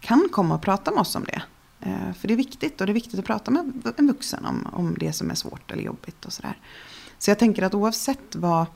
kan 0.00 0.28
komma 0.32 0.54
och 0.54 0.62
prata 0.62 0.90
med 0.90 1.00
oss 1.00 1.16
om 1.16 1.24
det. 1.24 1.42
Eh, 1.80 2.12
för 2.12 2.28
det 2.28 2.34
är 2.34 2.36
viktigt 2.36 2.80
och 2.80 2.86
det 2.86 2.92
är 2.92 2.94
viktigt 2.94 3.18
att 3.18 3.24
prata 3.24 3.50
med 3.50 3.92
en 3.96 4.06
vuxen 4.06 4.44
om, 4.44 4.68
om 4.72 4.96
det 4.98 5.12
som 5.12 5.30
är 5.30 5.34
svårt 5.34 5.70
eller 5.70 5.82
jobbigt 5.82 6.24
och 6.24 6.32
sådär. 6.32 6.58
Så 7.18 7.30
jag 7.30 7.38
tänker 7.38 7.62
att 7.62 7.74
oavsett 7.74 8.36
vad, 8.36 8.66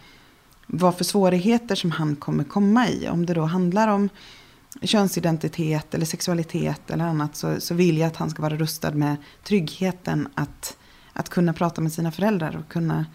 vad 0.66 0.96
för 0.96 1.05
svårigheter 1.05 1.74
som 1.74 1.90
han 1.90 2.16
kommer 2.16 2.44
komma 2.44 2.88
i, 2.88 3.09
om 3.09 3.27
det 3.27 3.35
då 3.35 3.44
handlar 3.44 3.88
om 3.88 4.09
könsidentitet 4.83 5.94
eller 5.94 6.07
sexualitet 6.07 6.90
eller 6.90 7.05
annat, 7.05 7.37
så, 7.37 7.61
så 7.61 7.74
vill 7.74 7.98
jag 7.98 8.07
att 8.07 8.16
han 8.16 8.31
ska 8.31 8.42
vara 8.42 8.57
rustad 8.57 8.90
med 8.90 9.16
tryggheten 9.42 10.29
att, 10.35 10.77
att 11.12 11.29
kunna 11.29 11.53
prata 11.53 11.81
med 11.81 11.92
sina 11.92 12.12
föräldrar 12.12 12.57
och 12.57 12.72
kunna 12.72 13.07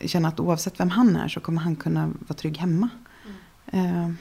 känna 0.00 0.28
att 0.28 0.40
oavsett 0.40 0.80
vem 0.80 0.90
han 0.90 1.16
är 1.16 1.28
så 1.28 1.40
kommer 1.40 1.60
han 1.60 1.76
kunna 1.76 2.06
vara 2.06 2.34
trygg 2.34 2.58
hemma. 2.58 2.88
Mm. 3.72 4.06
Eh, 4.06 4.14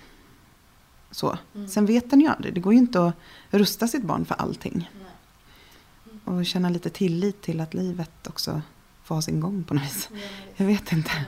så. 1.12 1.38
Mm. 1.56 1.68
Sen 1.68 1.86
vet 1.86 2.10
den 2.10 2.22
ju 2.22 2.28
aldrig. 2.28 2.54
Det 2.54 2.60
går 2.60 2.74
ju 2.74 2.80
inte 2.80 3.06
att 3.06 3.16
rusta 3.50 3.88
sitt 3.88 4.04
barn 4.04 4.26
för 4.26 4.36
allting. 4.36 4.90
Mm. 4.94 6.20
Och 6.26 6.46
känna 6.46 6.70
lite 6.70 6.90
tillit 6.90 7.42
till 7.42 7.60
att 7.60 7.74
livet 7.74 8.28
också 8.28 8.62
får 9.04 9.16
ha 9.16 9.22
sin 9.22 9.40
gång 9.40 9.64
på 9.64 9.74
något 9.74 9.84
vis. 9.84 10.10
Ja, 10.14 10.20
jag 10.56 10.66
vet 10.66 10.92
inte. 10.92 11.26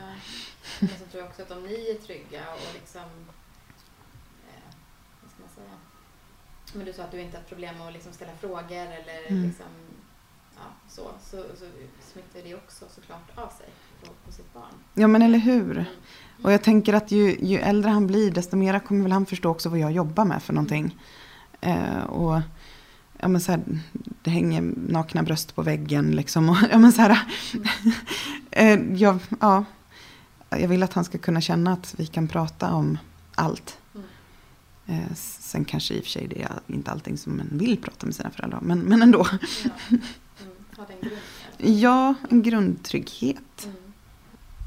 Men 0.80 0.90
så 0.90 1.06
tror 1.06 1.24
jag 1.24 1.30
också 1.30 1.42
att 1.42 1.52
om 1.52 1.64
ni 1.64 1.74
är 1.74 2.06
trygga 2.06 2.42
och 2.54 2.74
liksom 2.74 3.02
eh, 4.48 4.72
vad 5.22 5.32
ska 5.32 5.40
man 5.40 5.50
säga? 5.56 5.78
Men 6.74 6.86
du 6.86 6.94
sa 6.94 7.04
att 7.04 7.12
du 7.12 7.22
inte 7.22 7.38
har 7.38 7.44
problem 7.44 7.78
med 7.78 7.88
att 7.88 7.94
liksom 7.94 8.14
ställa 8.14 8.32
frågor 8.36 8.88
eller 8.88 9.28
mm. 9.28 9.44
liksom, 9.44 9.66
ja, 10.56 10.62
så, 10.90 11.12
så, 11.24 11.44
så 11.60 11.66
smittar 12.14 12.42
det 12.44 12.56
också 12.56 12.86
såklart 12.96 13.38
av 13.38 13.50
sig 13.50 13.70
på, 14.04 14.12
på 14.26 14.32
sitt 14.32 14.54
barn. 14.54 14.64
Ja 14.94 15.08
men 15.08 15.22
eller 15.22 15.40
hur. 15.40 15.86
Och 16.44 16.52
jag 16.52 16.64
tänker 16.64 16.94
att 16.94 17.12
ju, 17.12 17.38
ju 17.42 17.58
äldre 17.58 17.92
han 17.92 18.08
blir 18.08 18.32
desto 18.32 18.56
mer 18.56 18.80
kommer 18.80 19.04
väl 19.04 19.12
han 19.12 19.26
förstå 19.26 19.50
också 19.50 19.70
vad 19.70 19.80
jag 19.80 19.92
jobbar 19.92 20.26
med 20.26 20.44
för 20.44 20.54
någonting. 20.54 20.98
Eh, 21.62 22.04
och 22.04 22.42
ja, 23.20 23.28
men 23.28 23.42
så 23.42 23.52
här, 23.52 23.62
det 24.22 24.32
hänger 24.32 24.62
nakna 24.76 25.24
bröst 25.24 25.56
på 25.56 25.62
väggen 25.62 26.12
liksom. 26.12 26.50
Och, 26.50 26.58
ja, 26.72 26.78
men 26.78 26.92
så 26.92 27.02
här, 27.02 27.20
eh, 28.52 28.80
jag, 28.94 29.20
ja, 29.40 29.66
jag 30.50 30.68
vill 30.68 30.84
att 30.84 30.94
han 30.94 31.06
ska 31.06 31.18
kunna 31.18 31.42
känna 31.42 31.74
att 31.74 31.96
vi 31.98 32.06
kan 32.06 32.28
prata 32.28 32.74
om 32.74 32.98
allt. 33.36 33.78
Mm. 33.96 34.06
Eh, 34.86 35.14
sen 35.16 35.66
kanske 35.66 35.94
i 35.94 36.00
och 36.00 36.04
för 36.04 36.12
sig 36.12 36.28
det 36.28 36.42
är 36.42 36.60
inte 36.68 36.92
allting 36.92 37.18
som 37.18 37.38
man 37.38 37.50
vill 37.52 37.78
prata 37.78 38.06
med 38.06 38.16
sina 38.16 38.30
föräldrar 38.30 38.60
om, 38.60 38.68
men, 38.68 38.80
men 38.80 39.02
ändå. 39.02 39.28
Ja. 39.64 39.70
Mm. 39.90 40.02
Ha 40.78 40.86
den 40.86 40.98
grunden. 41.02 41.80
Ja, 41.82 42.14
en 42.30 42.42
grundtrygghet. 42.42 43.66
Mm. 43.66 43.83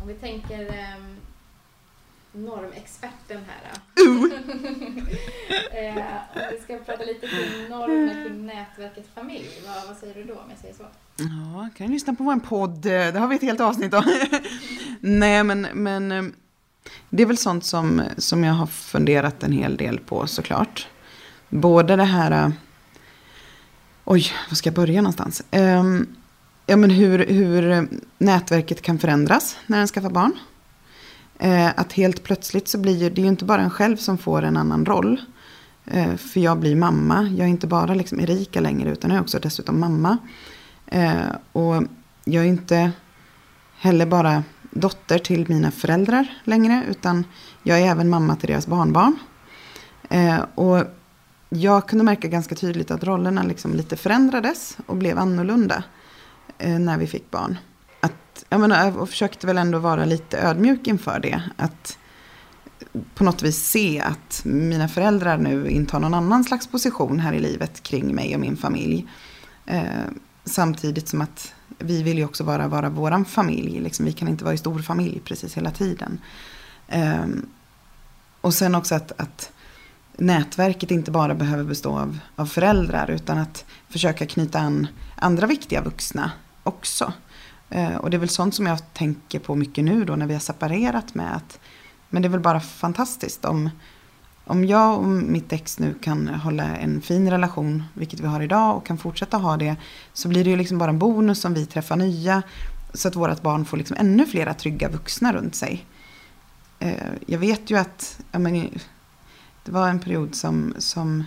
Om 0.06 0.12
vi 0.12 0.18
tänker 0.18 0.60
um, 0.60 1.16
normexperten 2.44 3.40
här. 3.46 3.72
Uh. 4.06 4.24
eh, 5.72 5.96
om 6.34 6.42
vi 6.52 6.60
ska 6.64 6.78
prata 6.78 7.04
lite 7.04 7.26
kring 7.26 7.68
normer 7.70 8.24
kring 8.24 8.46
nätverket 8.46 9.08
familj. 9.14 9.48
Vad, 9.66 9.86
vad 9.86 9.96
säger 9.96 10.14
du 10.14 10.24
då 10.24 10.34
om 10.34 10.50
jag 10.50 10.58
säger 10.58 10.74
så? 10.74 10.82
Ja, 11.16 11.68
kan 11.76 11.86
ju 11.86 11.92
lyssna 11.92 12.14
på 12.14 12.24
vår 12.24 12.36
podd. 12.36 12.80
Det 12.80 13.18
har 13.18 13.28
vi 13.28 13.36
ett 13.36 13.42
helt 13.42 13.60
avsnitt 13.60 13.94
om. 13.94 14.02
Nej, 15.00 15.44
men, 15.44 15.60
men 15.72 16.12
eh, 16.12 16.24
det 17.10 17.22
är 17.22 17.26
väl 17.26 17.38
sånt 17.38 17.64
som, 17.64 18.02
som 18.18 18.44
jag 18.44 18.54
har 18.54 18.66
funderat 18.66 19.42
en 19.42 19.52
hel 19.52 19.76
del 19.76 19.98
på 19.98 20.26
såklart. 20.26 20.88
Både 21.48 21.96
det 21.96 22.04
här... 22.04 22.30
eh, 22.30 22.50
Oj, 24.04 24.32
var 24.48 24.54
ska 24.54 24.68
jag 24.68 24.74
börja 24.74 25.02
någonstans? 25.02 25.42
Ehm, 25.50 26.16
ja, 26.66 26.76
men 26.76 26.90
hur, 26.90 27.26
hur 27.26 27.70
eh, 27.70 27.82
nätverket 28.18 28.82
kan 28.82 28.98
förändras 28.98 29.56
när 29.66 29.80
en 29.80 29.86
skaffar 29.86 30.10
barn. 30.10 30.32
Eh, 31.38 31.66
att 31.76 31.92
helt 31.92 32.22
plötsligt 32.22 32.68
så 32.68 32.78
blir 32.78 32.96
ju- 32.96 33.10
det 33.10 33.20
är 33.20 33.22
ju 33.22 33.28
inte 33.28 33.44
bara 33.44 33.62
en 33.62 33.70
själv 33.70 33.96
som 33.96 34.18
får 34.18 34.42
en 34.42 34.56
annan 34.56 34.86
roll. 34.86 35.20
Eh, 35.86 36.16
för 36.16 36.40
jag 36.40 36.58
blir 36.58 36.76
mamma. 36.76 37.22
Jag 37.22 37.44
är 37.44 37.50
inte 37.50 37.66
bara 37.66 37.94
liksom 37.94 38.20
Erika 38.20 38.60
längre 38.60 38.90
utan 38.90 39.10
jag 39.10 39.18
är 39.18 39.22
också 39.22 39.38
dessutom 39.38 39.80
mamma. 39.80 40.18
Eh, 40.86 41.20
och 41.52 41.82
jag 42.24 42.44
är 42.44 42.48
inte 42.48 42.90
heller 43.78 44.06
bara 44.06 44.42
dotter 44.70 45.18
till 45.18 45.48
mina 45.48 45.70
föräldrar 45.70 46.26
längre. 46.44 46.82
Utan 46.90 47.24
jag 47.62 47.80
är 47.80 47.86
även 47.86 48.08
mamma 48.08 48.36
till 48.36 48.48
deras 48.48 48.66
barnbarn. 48.66 49.18
Eh, 50.10 50.38
och 50.54 50.84
jag 51.48 51.88
kunde 51.88 52.04
märka 52.04 52.28
ganska 52.28 52.54
tydligt 52.54 52.90
att 52.90 53.04
rollerna 53.04 53.42
liksom 53.42 53.74
lite 53.74 53.96
förändrades 53.96 54.76
och 54.86 54.96
blev 54.96 55.18
annorlunda 55.18 55.76
eh, 55.76 55.82
Eh, 56.58 56.78
när 56.78 56.98
vi 56.98 57.06
fick 57.06 57.30
barn. 57.30 57.58
Att, 58.00 58.44
jag 58.48 58.60
menar, 58.60 58.86
eh, 58.86 58.96
och 58.96 59.08
försökte 59.08 59.46
väl 59.46 59.58
ändå 59.58 59.78
vara 59.78 60.04
lite 60.04 60.38
ödmjuk 60.38 60.86
inför 60.86 61.20
det. 61.20 61.42
Att 61.56 61.98
på 63.14 63.24
något 63.24 63.42
vis 63.42 63.66
se 63.66 64.00
att 64.00 64.40
mina 64.44 64.88
föräldrar 64.88 65.38
nu 65.38 65.70
intar 65.70 66.00
någon 66.00 66.14
annan 66.14 66.44
slags 66.44 66.66
position 66.66 67.20
här 67.20 67.32
i 67.32 67.40
livet 67.40 67.82
kring 67.82 68.14
mig 68.14 68.34
och 68.34 68.40
min 68.40 68.56
familj. 68.56 69.06
Eh, 69.66 69.82
samtidigt 70.44 71.08
som 71.08 71.20
att 71.20 71.54
vi 71.78 72.02
vill 72.02 72.18
ju 72.18 72.24
också 72.24 72.44
vara, 72.44 72.68
vara 72.68 72.88
våran 72.88 73.24
familj. 73.24 73.80
Liksom, 73.80 74.06
vi 74.06 74.12
kan 74.12 74.28
inte 74.28 74.44
vara 74.44 74.54
i 74.54 74.58
stor 74.58 74.78
familj 74.78 75.20
precis 75.24 75.56
hela 75.56 75.70
tiden. 75.70 76.20
Eh, 76.88 77.26
och 78.40 78.54
sen 78.54 78.74
också 78.74 78.94
att, 78.94 79.12
att 79.20 79.52
nätverket 80.16 80.90
inte 80.90 81.10
bara 81.10 81.34
behöver 81.34 81.64
bestå 81.64 81.98
av, 81.98 82.18
av 82.36 82.46
föräldrar 82.46 83.10
utan 83.10 83.38
att 83.38 83.64
försöka 83.88 84.26
knyta 84.26 84.58
an 84.58 84.86
andra 85.16 85.46
viktiga 85.46 85.82
vuxna 85.82 86.30
också. 86.66 87.12
Eh, 87.70 87.94
och 87.94 88.10
det 88.10 88.16
är 88.16 88.18
väl 88.18 88.28
sånt 88.28 88.54
som 88.54 88.66
jag 88.66 88.94
tänker 88.94 89.38
på 89.38 89.54
mycket 89.54 89.84
nu 89.84 90.04
då 90.04 90.16
när 90.16 90.26
vi 90.26 90.32
har 90.32 90.40
separerat 90.40 91.14
med 91.14 91.36
att 91.36 91.58
men 92.10 92.22
det 92.22 92.28
är 92.28 92.30
väl 92.30 92.40
bara 92.40 92.60
fantastiskt 92.60 93.44
om, 93.44 93.70
om 94.44 94.64
jag 94.64 94.98
och 94.98 95.04
mitt 95.04 95.52
ex 95.52 95.78
nu 95.78 95.94
kan 96.02 96.28
hålla 96.28 96.64
en 96.64 97.00
fin 97.00 97.30
relation, 97.30 97.84
vilket 97.94 98.20
vi 98.20 98.26
har 98.26 98.40
idag 98.40 98.76
och 98.76 98.86
kan 98.86 98.98
fortsätta 98.98 99.36
ha 99.36 99.56
det, 99.56 99.76
så 100.12 100.28
blir 100.28 100.44
det 100.44 100.50
ju 100.50 100.56
liksom 100.56 100.78
bara 100.78 100.90
en 100.90 100.98
bonus 100.98 101.44
om 101.44 101.54
vi 101.54 101.66
träffar 101.66 101.96
nya, 101.96 102.42
så 102.94 103.08
att 103.08 103.16
vårt 103.16 103.42
barn 103.42 103.64
får 103.64 103.76
liksom 103.76 103.96
ännu 104.00 104.26
flera 104.26 104.54
trygga 104.54 104.88
vuxna 104.88 105.32
runt 105.32 105.54
sig. 105.54 105.86
Eh, 106.78 107.12
jag 107.26 107.38
vet 107.38 107.70
ju 107.70 107.78
att, 107.78 108.20
jag 108.32 108.40
men, 108.40 108.70
det 109.64 109.72
var 109.72 109.88
en 109.88 110.00
period 110.00 110.34
som, 110.34 110.74
som, 110.78 111.24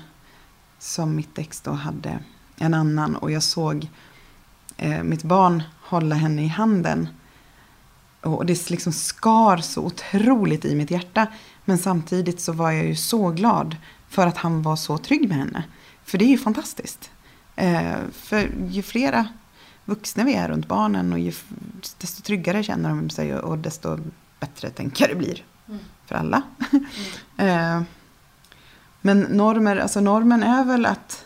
som 0.80 1.16
mitt 1.16 1.38
ex 1.38 1.62
då 1.62 1.72
hade 1.72 2.20
en 2.58 2.74
annan 2.74 3.16
och 3.16 3.32
jag 3.32 3.44
såg 3.44 3.90
eh, 4.80 5.04
mitt 5.04 5.24
barn 5.24 5.64
hålla 5.82 6.16
henne 6.16 6.44
i 6.44 6.48
handen. 6.48 7.08
Och 8.22 8.46
det 8.46 8.70
liksom 8.70 8.92
skar 8.94 9.58
så 9.58 9.82
otroligt 9.82 10.66
i 10.66 10.76
mitt 10.76 10.92
hjärta. 10.92 11.28
Men 11.66 11.78
samtidigt 11.78 12.42
så 12.42 12.52
var 12.52 12.72
jag 12.72 12.86
ju 12.86 12.96
så 12.96 13.30
glad 13.30 13.76
för 14.10 14.28
att 14.28 14.38
han 14.38 14.62
var 14.62 14.76
så 14.76 14.98
trygg 14.98 15.28
med 15.30 15.38
henne. 15.38 15.64
För 16.04 16.18
det 16.18 16.26
är 16.26 16.30
ju 16.30 16.38
fantastiskt. 16.38 17.12
Eh, 17.56 17.94
för 18.14 18.52
ju 18.70 18.82
flera 18.82 19.28
vuxna 19.86 20.24
vi 20.24 20.34
är 20.34 20.48
runt 20.50 20.68
barnen 20.68 21.14
och 21.14 21.20
ju, 21.20 21.34
desto 21.98 22.22
tryggare 22.22 22.64
känner 22.64 22.90
de 22.90 23.10
sig 23.10 23.36
och 23.36 23.58
desto 23.58 24.00
bättre 24.40 24.70
tänkare 24.70 25.16
blir 25.16 25.44
Mm. 25.68 25.80
för 26.06 26.16
alla. 26.16 26.42
Eh, 27.38 27.82
Men 29.02 29.20
normer, 29.20 29.78
alltså 29.78 30.02
normen 30.02 30.44
är 30.44 30.64
väl 30.66 30.86
att 30.86 31.26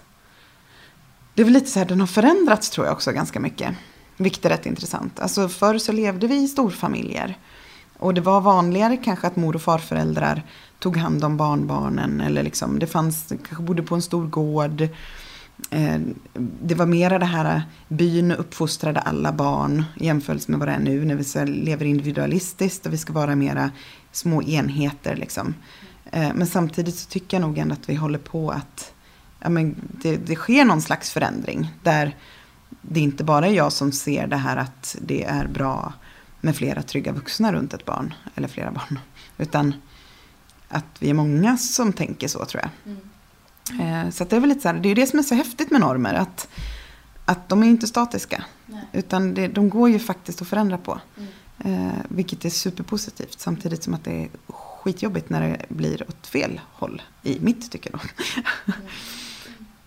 det 1.34 1.42
är 1.42 1.44
väl 1.44 1.54
lite 1.54 1.70
så 1.70 1.80
här, 1.80 1.86
den 1.86 2.00
har 2.00 2.08
förändrats 2.08 2.70
tror 2.70 2.88
jag 2.88 2.94
också 2.94 3.12
ganska 3.12 3.40
mycket. 3.40 3.76
Vilket 4.18 4.46
är 4.46 4.50
rätt 4.50 4.66
intressant. 4.66 5.20
Alltså 5.20 5.50
förr 5.50 5.78
så 5.78 5.92
levde 5.92 6.28
vi 6.28 6.44
i 6.44 6.48
storfamiljer. 6.48 7.38
Och 7.98 8.14
det 8.14 8.22
var 8.22 8.42
vanligare 8.42 8.98
kanske 8.98 9.28
att 9.28 9.36
mor 9.36 9.56
och 9.56 9.62
farföräldrar 9.62 10.44
tog 10.80 10.98
hand 10.98 11.24
om 11.24 11.38
barnbarnen. 11.38 12.22
Eller 12.22 12.44
liksom, 12.44 12.80
det 12.80 12.88
fanns, 12.88 13.28
kanske 13.30 13.64
bodde 13.64 13.84
på 13.84 13.96
en 13.96 14.02
stor 14.02 14.28
gård. 14.28 14.82
Eh, 15.70 16.00
det 16.62 16.76
var 16.76 16.86
mera 16.86 17.20
det 17.20 17.26
här, 17.26 17.64
byn 17.88 18.32
uppfostrade 18.32 19.00
alla 19.00 19.32
barn 19.32 19.84
Jämfört 19.96 20.48
med 20.48 20.60
vad 20.60 20.68
det 20.68 20.74
är 20.74 20.80
nu 20.80 21.06
när 21.06 21.16
vi 21.16 21.52
lever 21.52 21.86
individualistiskt 21.86 22.86
och 22.86 22.94
vi 22.94 22.98
ska 22.98 23.14
vara 23.14 23.36
mera 23.36 23.72
små 24.12 24.42
enheter. 24.42 25.16
Liksom. 25.16 25.56
Eh, 26.12 26.30
men 26.36 26.48
samtidigt 26.48 26.96
så 26.96 27.10
tycker 27.10 27.38
jag 27.38 27.42
nog 27.42 27.58
ändå 27.58 27.74
att 27.74 27.90
vi 27.90 27.96
håller 27.96 28.20
på 28.20 28.52
att 28.52 28.94
ja, 29.44 29.50
men 29.50 29.76
det, 30.02 30.18
det 30.18 30.36
sker 30.36 30.66
någon 30.66 30.82
slags 30.82 31.12
förändring. 31.12 31.72
Där 31.84 32.16
det 32.82 33.00
inte 33.00 33.24
bara 33.24 33.48
är 33.48 33.52
jag 33.52 33.74
som 33.74 33.92
ser 33.92 34.28
det 34.28 34.38
här 34.38 34.58
att 34.58 34.96
det 35.02 35.24
är 35.24 35.48
bra 35.48 35.94
med 36.42 36.56
flera 36.56 36.82
trygga 36.82 37.12
vuxna 37.12 37.54
runt 37.54 37.74
ett 37.74 37.86
barn. 37.86 38.14
Eller 38.36 38.48
flera 38.48 38.72
barn. 38.72 39.00
Utan 39.38 39.74
att 40.70 40.86
vi 41.00 41.10
är 41.10 41.14
många 41.14 41.58
som 41.58 41.94
tänker 41.94 42.28
så 42.28 42.46
tror 42.46 42.64
jag. 42.64 42.94
Mm. 42.94 44.06
Eh, 44.06 44.12
Så 44.12 44.24
det 44.24 44.36
är 44.36 44.40
väl 44.40 44.50
lite 44.50 44.62
så 44.62 44.68
här, 44.68 44.76
det 44.76 44.90
är 44.90 44.96
det 44.96 45.08
som 45.08 45.20
är 45.20 45.24
så 45.24 45.36
häftigt 45.36 45.72
med 45.72 45.82
normer. 45.82 46.14
Att, 46.14 46.48
att 47.26 47.50
de 47.50 47.64
är 47.64 47.68
inte 47.68 47.88
statiska. 47.88 48.44
Nej. 48.66 48.88
Utan 48.94 49.34
det, 49.34 49.48
de 49.48 49.70
går 49.70 49.90
ju 49.90 50.00
faktiskt 50.00 50.42
att 50.42 50.48
förändra 50.48 50.78
på. 50.78 51.00
Mm. 51.18 51.30
Eh, 51.88 51.94
vilket 52.08 52.46
är 52.46 52.50
superpositivt. 52.50 53.40
Samtidigt 53.40 53.84
som 53.84 53.94
att 53.94 54.04
det 54.04 54.24
är 54.24 54.30
skitjobbigt 54.48 55.30
när 55.30 55.42
det 55.42 55.66
blir 55.70 56.04
åt 56.10 56.28
fel 56.28 56.62
håll. 56.72 57.02
I 57.24 57.40
mitt 57.40 57.72
tycke 57.72 57.90
då. 57.94 58.00
Mm. 58.00 58.82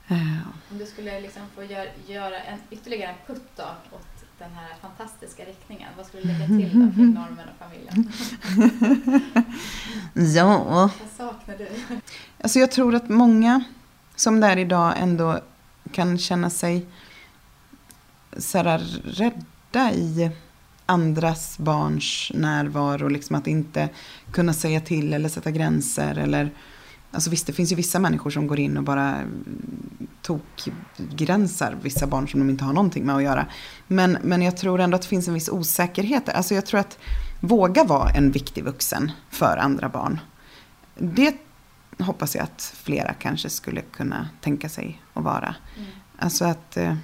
Eh, 0.08 0.38
Om 0.70 0.78
du 0.78 0.86
skulle 0.86 1.20
liksom 1.20 1.42
få 1.54 1.62
gör, 1.64 1.88
göra 2.06 2.38
en, 2.38 2.58
ytterligare 2.70 3.10
en 3.10 3.34
putt 3.34 3.50
då 3.56 3.62
åt 3.96 4.06
den 4.38 4.50
här 4.52 4.68
fantastiska 4.82 5.44
riktningen, 5.44 5.88
vad 5.96 6.06
skulle 6.06 6.22
du 6.22 6.28
lägga 6.28 6.46
till 6.46 6.80
då 6.80 6.94
kring 6.94 7.14
normen 7.14 7.48
och 7.48 7.66
familjen? 7.66 8.12
ja, 10.34 10.90
Vad 11.00 11.10
saknar 11.16 11.58
du? 11.58 11.68
alltså 12.40 12.58
jag 12.58 12.70
tror 12.70 12.94
att 12.94 13.08
många 13.08 13.64
som 14.16 14.40
det 14.40 14.46
är 14.46 14.56
idag 14.58 14.94
ändå 14.98 15.40
kan 15.92 16.18
känna 16.18 16.50
sig 16.50 16.86
så 18.38 18.58
här 18.58 18.78
rädda 19.04 19.92
i 19.92 20.30
andras 20.86 21.58
barns 21.58 22.30
närvaro. 22.34 23.08
Liksom 23.08 23.36
att 23.36 23.46
inte 23.46 23.88
kunna 24.32 24.52
säga 24.52 24.80
till 24.80 25.12
eller 25.12 25.28
sätta 25.28 25.50
gränser. 25.50 26.18
Eller, 26.18 26.50
alltså 27.16 27.30
visst, 27.30 27.46
det 27.46 27.52
finns 27.52 27.72
ju 27.72 27.76
vissa 27.76 27.98
människor 27.98 28.30
som 28.30 28.46
går 28.46 28.58
in 28.58 28.76
och 28.76 28.82
bara 28.82 29.20
tokgränsar 30.22 31.76
vissa 31.82 32.06
barn 32.06 32.28
som 32.28 32.40
de 32.40 32.50
inte 32.50 32.64
har 32.64 32.72
någonting 32.72 33.06
med 33.06 33.16
att 33.16 33.22
göra. 33.22 33.46
Men, 33.86 34.18
men 34.22 34.42
jag 34.42 34.56
tror 34.56 34.80
ändå 34.80 34.94
att 34.94 35.02
det 35.02 35.08
finns 35.08 35.28
en 35.28 35.34
viss 35.34 35.48
osäkerhet. 35.48 36.28
Alltså 36.28 36.54
jag 36.54 36.66
tror 36.66 36.80
att 36.80 36.98
våga 37.40 37.84
vara 37.84 38.10
en 38.10 38.30
viktig 38.30 38.64
vuxen 38.64 39.12
för 39.30 39.56
andra 39.56 39.88
barn. 39.88 40.20
Det 40.98 41.36
hoppas 41.98 42.34
jag 42.34 42.44
att 42.44 42.74
flera 42.76 43.12
kanske 43.12 43.50
skulle 43.50 43.80
kunna 43.80 44.28
tänka 44.40 44.68
sig 44.68 45.02
att 45.14 45.24
vara. 45.24 45.54
Mm. 45.76 45.90
Alltså 46.18 46.44
att 46.44 46.76
eh, 46.76 46.96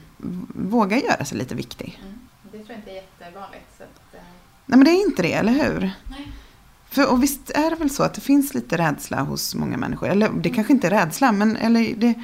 våga 0.55 0.97
göra 0.99 1.25
sig 1.25 1.39
lite 1.39 1.55
viktig. 1.55 2.01
Mm. 2.03 2.19
Det 2.43 2.59
tror 2.59 2.71
jag 2.71 2.79
inte 2.79 2.91
är 2.91 2.95
jättevanligt. 2.95 3.81
Att, 3.81 4.15
eh, 4.15 4.21
Nej 4.67 4.79
men 4.79 4.85
det 4.85 4.91
är 4.91 5.07
inte 5.07 5.23
det, 5.23 5.33
eller 5.33 5.53
hur? 5.53 5.91
nej. 6.11 6.33
För, 6.93 7.11
och 7.13 7.23
visst 7.23 7.51
är 7.51 7.71
det 7.71 7.77
väl 7.77 7.91
så 7.91 8.03
att 8.03 8.15
det 8.15 8.21
finns 8.21 8.55
lite 8.55 8.79
rädsla 8.79 9.21
hos 9.23 9.55
många 9.55 9.77
människor. 9.77 10.09
Eller 10.09 10.31
det 10.31 10.51
kanske 10.51 10.73
inte 10.73 10.87
är 10.87 10.91
rädsla, 10.91 11.33
men 11.33 11.57
eller 11.57 11.95
det, 11.97 12.15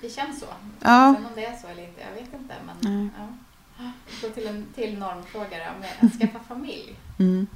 Det 0.00 0.08
känns 0.10 0.40
så. 0.40 0.46
Ja. 0.80 1.14
Sen 1.16 1.26
om 1.26 1.32
det 1.34 1.44
är 1.44 1.56
så 1.56 1.66
eller 1.66 1.82
inte, 1.88 2.00
jag 2.00 2.22
vet 2.22 2.34
inte. 2.40 2.54
Men, 2.80 3.10
ja. 3.18 3.90
Gå 4.22 4.28
till 4.28 4.46
en 4.46 4.66
till 4.74 4.98
normfråga 4.98 5.48
då, 5.50 6.06
att 6.06 6.12
skaffa 6.20 6.38
familj. 6.48 6.96
Mm. 7.18 7.46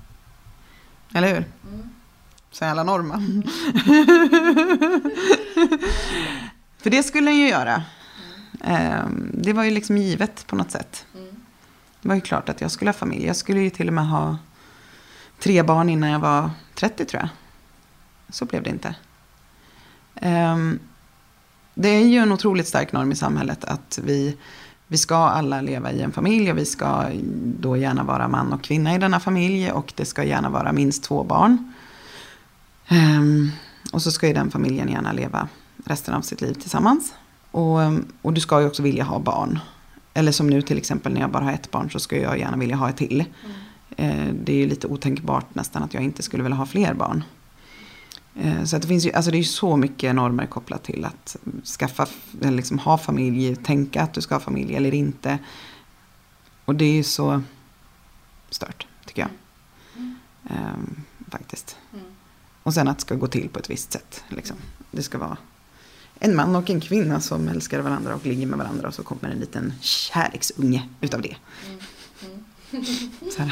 Eller 1.15 1.29
hur? 1.29 1.45
Mm. 1.69 1.89
Så 2.51 2.65
jävla 2.65 2.85
norma. 2.85 3.15
För 6.79 6.91
det 6.91 7.03
skulle 7.03 7.31
den 7.31 7.37
ju 7.39 7.49
göra. 7.49 7.83
Ehm, 8.61 9.31
Det 9.35 9.53
var 9.53 9.65
ju 9.65 9.71
liksom 9.71 9.97
givet 9.97 10.47
på 10.47 10.57
något 10.57 10.71
sätt. 10.71 11.07
Mm. 11.15 11.37
Det 12.03 12.09
var 12.09 12.15
ju 12.15 12.21
klart 12.21 12.49
att 12.49 12.61
jag 12.61 12.71
skulle 12.71 12.89
ha 12.89 12.93
familj. 12.95 13.27
Jag 13.27 13.37
skulle 13.37 13.61
ju 13.61 13.71
till 13.71 13.89
och 13.89 13.95
med 13.95 14.09
ha 14.09 14.37
tre 15.45 15.63
barn 15.63 15.89
innan 15.89 16.11
jag 16.11 16.19
var 16.19 16.51
30 16.75 17.05
tror 17.05 17.23
jag. 17.23 17.29
Så 18.29 18.45
blev 18.45 18.63
det 18.63 18.71
inte. 18.71 18.95
Um, 20.23 20.79
Det 21.75 21.89
är 21.89 22.07
ju 22.07 22.19
en 22.19 22.33
otroligt 22.33 22.69
stark 22.69 22.93
norm 22.93 23.13
i 23.13 23.17
samhället 23.17 23.65
att 23.65 23.99
vi, 24.05 24.37
vi 24.87 24.99
ska 24.99 25.17
alla 25.17 25.61
leva 25.61 25.93
i 25.93 26.03
en 26.03 26.13
familj 26.13 26.51
och 26.51 26.59
vi 26.59 26.65
ska 26.65 27.05
då 27.61 27.77
gärna 27.77 28.05
vara 28.05 28.29
man 28.29 28.53
och 28.53 28.63
kvinna 28.65 28.95
i 28.95 28.99
denna 28.99 29.21
familj 29.21 29.71
och 29.71 29.93
det 29.97 30.05
ska 30.05 30.25
gärna 30.25 30.51
vara 30.51 30.73
minst 30.73 31.05
två 31.05 31.25
barn. 31.25 31.73
Um, 32.91 33.53
och 33.93 34.03
så 34.03 34.11
ska 34.11 34.27
ju 34.27 34.35
den 34.35 34.51
familjen 34.51 34.89
gärna 34.89 35.13
leva 35.13 35.49
resten 35.85 36.15
av 36.15 36.21
sitt 36.21 36.41
liv 36.41 36.55
tillsammans. 36.55 37.15
Och, 37.51 37.79
och 38.23 38.33
du 38.33 38.41
ska 38.41 38.61
ju 38.61 38.67
också 38.67 38.83
vilja 38.83 39.05
ha 39.05 39.19
barn. 39.19 39.59
Eller 40.15 40.33
som 40.33 40.47
nu 40.47 40.63
till 40.63 40.79
exempel 40.79 41.13
när 41.13 41.21
jag 41.21 41.31
bara 41.31 41.45
har 41.45 41.53
ett 41.53 41.71
barn 41.71 41.91
så 41.91 42.01
ska 42.01 42.17
jag 42.19 42.39
gärna 42.39 42.57
vilja 42.57 42.77
ha 42.77 42.89
ett 42.89 42.97
till. 42.97 43.21
Mm. 43.21 43.57
Eh, 43.97 44.27
det 44.35 44.53
är 44.53 44.57
ju 44.57 44.67
lite 44.67 44.87
otänkbart 44.87 45.55
nästan 45.55 45.83
att 45.83 45.95
jag 45.95 46.03
inte 46.03 46.23
skulle 46.23 46.43
vilja 46.43 46.57
ha 46.57 46.67
fler 46.67 46.95
barn. 46.95 47.25
Eh, 48.35 48.65
så 48.65 48.77
att 48.77 48.83
det 48.83 48.89
finns 48.89 49.07
ju, 49.07 49.13
alltså 49.13 49.31
det 49.31 49.37
är 49.37 49.39
ju 49.39 49.45
så 49.45 49.77
mycket 49.77 50.15
normer 50.15 50.47
kopplat 50.47 50.85
till 50.85 51.05
att 51.05 51.37
skaffa, 51.79 52.07
eller 52.41 52.57
liksom 52.57 52.79
ha 52.79 52.99
familj, 52.99 53.57
tänka 53.57 54.03
att 54.03 54.15
du 54.15 54.21
ska 54.21 54.35
ha 54.35 54.41
familj 54.41 54.77
eller 54.77 54.95
inte. 54.95 55.39
Och 56.65 56.75
det 56.75 56.85
är 56.85 56.93
ju 56.93 57.03
så 57.03 57.43
stört, 58.51 58.87
tycker 59.07 59.23
jag. 59.23 59.31
Mm. 59.97 60.17
Ehm, 60.51 61.03
faktiskt. 61.29 61.77
Mm. 61.93 62.05
Och 62.63 62.75
sen 62.75 62.89
att 62.89 62.99
det 62.99 63.03
ska 63.03 63.15
gå 63.15 63.27
till 63.27 63.49
på 63.49 63.59
ett 63.59 63.71
visst 63.71 63.93
sätt. 63.93 64.25
Liksom. 64.29 64.57
Det 64.91 65.03
ska 65.03 65.19
vara 65.19 65.37
en 66.19 66.37
man 66.37 66.57
och 66.57 66.71
en 66.71 66.81
kvinna 66.81 67.21
som 67.21 67.49
älskar 67.49 67.81
varandra 67.81 68.15
och 68.15 68.27
ligger 68.27 68.47
med 68.47 68.59
varandra 68.59 68.89
och 68.89 68.95
så 68.95 69.03
kommer 69.03 69.29
en 69.29 69.39
liten 69.39 69.73
kärleksunge 69.81 70.89
utav 71.01 71.23
det. 71.23 71.37
Mm. 71.67 71.81
Mm. 72.75 73.31
Så. 73.31 73.43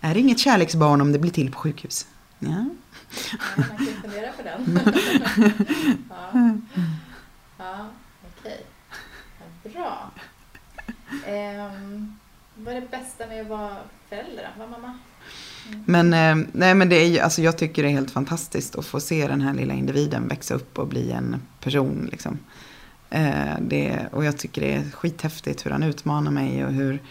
Är 0.00 0.14
det 0.14 0.20
inget 0.20 0.38
kärleksbarn 0.38 1.00
om 1.00 1.12
det 1.12 1.18
blir 1.18 1.30
till 1.30 1.52
på 1.52 1.58
sjukhus? 1.58 2.06
Ja. 2.38 2.48
Ja, 2.48 3.64
man 3.68 3.76
kan 3.76 3.86
fundera 4.02 4.32
på 4.32 4.42
den. 4.42 4.80
ja, 6.08 6.52
ja 7.58 7.86
okej. 8.38 8.66
Ja, 9.64 9.70
bra. 9.70 10.10
Ehm, 11.26 12.16
vad 12.54 12.74
är 12.74 12.80
det 12.80 12.90
bästa 12.90 13.26
med 13.26 13.40
att 13.40 13.48
vara 13.48 13.76
förälder? 14.08 14.50
Vara 14.58 14.68
mamma? 14.68 14.98
Men, 15.84 16.14
eh, 16.14 16.46
nej, 16.52 16.74
men 16.74 16.88
det 16.88 16.96
är 16.96 17.06
ju, 17.06 17.18
alltså 17.18 17.42
jag 17.42 17.58
tycker 17.58 17.82
det 17.82 17.88
är 17.88 17.92
helt 17.92 18.10
fantastiskt 18.10 18.76
att 18.76 18.86
få 18.86 19.00
se 19.00 19.26
den 19.26 19.40
här 19.40 19.54
lilla 19.54 19.74
individen 19.74 20.28
växa 20.28 20.54
upp 20.54 20.78
och 20.78 20.86
bli 20.86 21.10
en 21.12 21.42
person. 21.60 22.08
Liksom. 22.10 22.38
Eh, 23.10 23.54
det, 23.60 24.06
och 24.12 24.24
jag 24.24 24.38
tycker 24.38 24.60
det 24.60 24.74
är 24.74 24.90
skithäftigt 24.90 25.66
hur 25.66 25.70
han 25.70 25.82
utmanar 25.82 26.30
mig 26.30 26.64
och 26.64 26.72
hur, 26.72 27.02